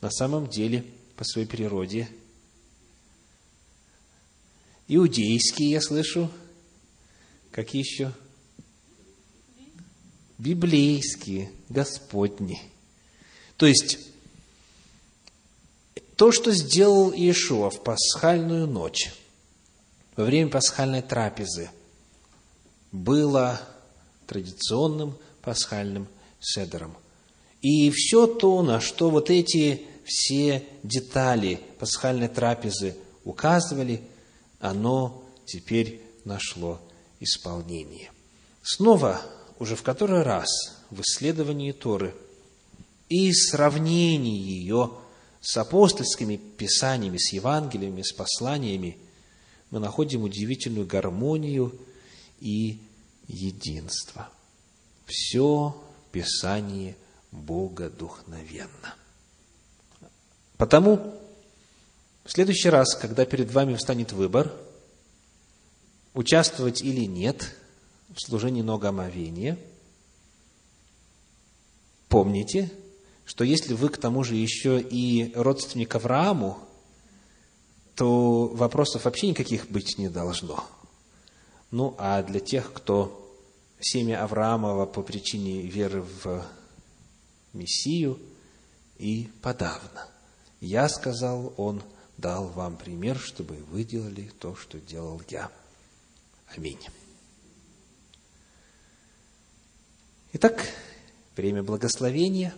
на 0.00 0.10
самом 0.10 0.48
деле– 0.48 0.84
по 1.18 1.24
своей 1.24 1.48
природе. 1.48 2.08
Иудейские, 4.86 5.72
я 5.72 5.80
слышу. 5.80 6.30
Какие 7.50 7.82
еще? 7.82 8.12
Библейские, 10.38 11.50
Господни. 11.68 12.60
То 13.56 13.66
есть, 13.66 13.98
то, 16.16 16.30
что 16.30 16.52
сделал 16.52 17.12
Иешуа 17.12 17.70
в 17.70 17.82
пасхальную 17.82 18.66
ночь, 18.66 19.12
во 20.16 20.24
время 20.24 20.50
пасхальной 20.50 21.02
трапезы, 21.02 21.70
было 22.92 23.60
традиционным 24.26 25.16
пасхальным 25.42 26.08
седером. 26.40 26.96
И 27.60 27.90
все 27.90 28.26
то, 28.26 28.62
на 28.62 28.80
что 28.80 29.10
вот 29.10 29.30
эти 29.30 29.86
все 30.04 30.64
детали 30.82 31.60
пасхальной 31.78 32.28
трапезы 32.28 32.96
указывали, 33.24 34.02
оно 34.60 35.24
теперь 35.46 36.00
нашло 36.24 36.80
исполнение. 37.20 38.10
Снова, 38.62 39.20
уже 39.58 39.76
в 39.76 39.82
который 39.82 40.22
раз 40.22 40.48
в 40.90 41.00
исследовании 41.00 41.72
Торы 41.72 42.14
и 43.08 43.32
сравнении 43.32 44.38
ее 44.38 44.92
с 45.40 45.56
апостольскими 45.56 46.36
писаниями, 46.36 47.18
с 47.18 47.32
Евангелиями, 47.32 48.02
с 48.02 48.12
посланиями, 48.12 48.98
мы 49.70 49.80
находим 49.80 50.22
удивительную 50.22 50.86
гармонию 50.86 51.78
и 52.40 52.80
единство. 53.26 54.28
Все 55.06 55.76
Писание 56.12 56.96
Бога 57.30 57.90
духновенно. 57.90 58.94
Потому 60.56 61.14
в 62.24 62.32
следующий 62.32 62.70
раз, 62.70 62.94
когда 62.94 63.24
перед 63.24 63.52
вами 63.52 63.74
встанет 63.74 64.12
выбор, 64.12 64.52
участвовать 66.14 66.82
или 66.82 67.04
нет 67.04 67.54
в 68.08 68.20
служении 68.20 68.62
ногомовения, 68.62 69.58
помните, 72.08 72.70
что 73.24 73.44
если 73.44 73.74
вы 73.74 73.88
к 73.88 73.98
тому 73.98 74.24
же 74.24 74.34
еще 74.34 74.80
и 74.80 75.32
родственник 75.34 75.94
Аврааму, 75.94 76.58
то 77.94 78.46
вопросов 78.46 79.04
вообще 79.04 79.28
никаких 79.28 79.70
быть 79.70 79.98
не 79.98 80.08
должно. 80.08 80.64
Ну, 81.70 81.94
а 81.98 82.22
для 82.22 82.40
тех, 82.40 82.72
кто 82.72 83.36
семя 83.80 84.22
Авраамова 84.22 84.86
по 84.86 85.02
причине 85.02 85.62
веры 85.62 86.02
в 86.22 86.44
Мессию 87.52 88.18
и 88.98 89.30
подавно– 89.42 90.08
я 90.60 90.88
сказал, 90.88 91.54
он 91.56 91.82
дал 92.16 92.48
вам 92.48 92.76
пример, 92.76 93.16
чтобы 93.18 93.54
вы 93.70 93.84
делали 93.84 94.30
то, 94.40 94.56
что 94.56 94.80
делал 94.80 95.22
я. 95.28 95.50
Аминь. 96.56 96.80
Итак, 100.34 100.66
время 101.36 101.62
благословения. 101.62 102.52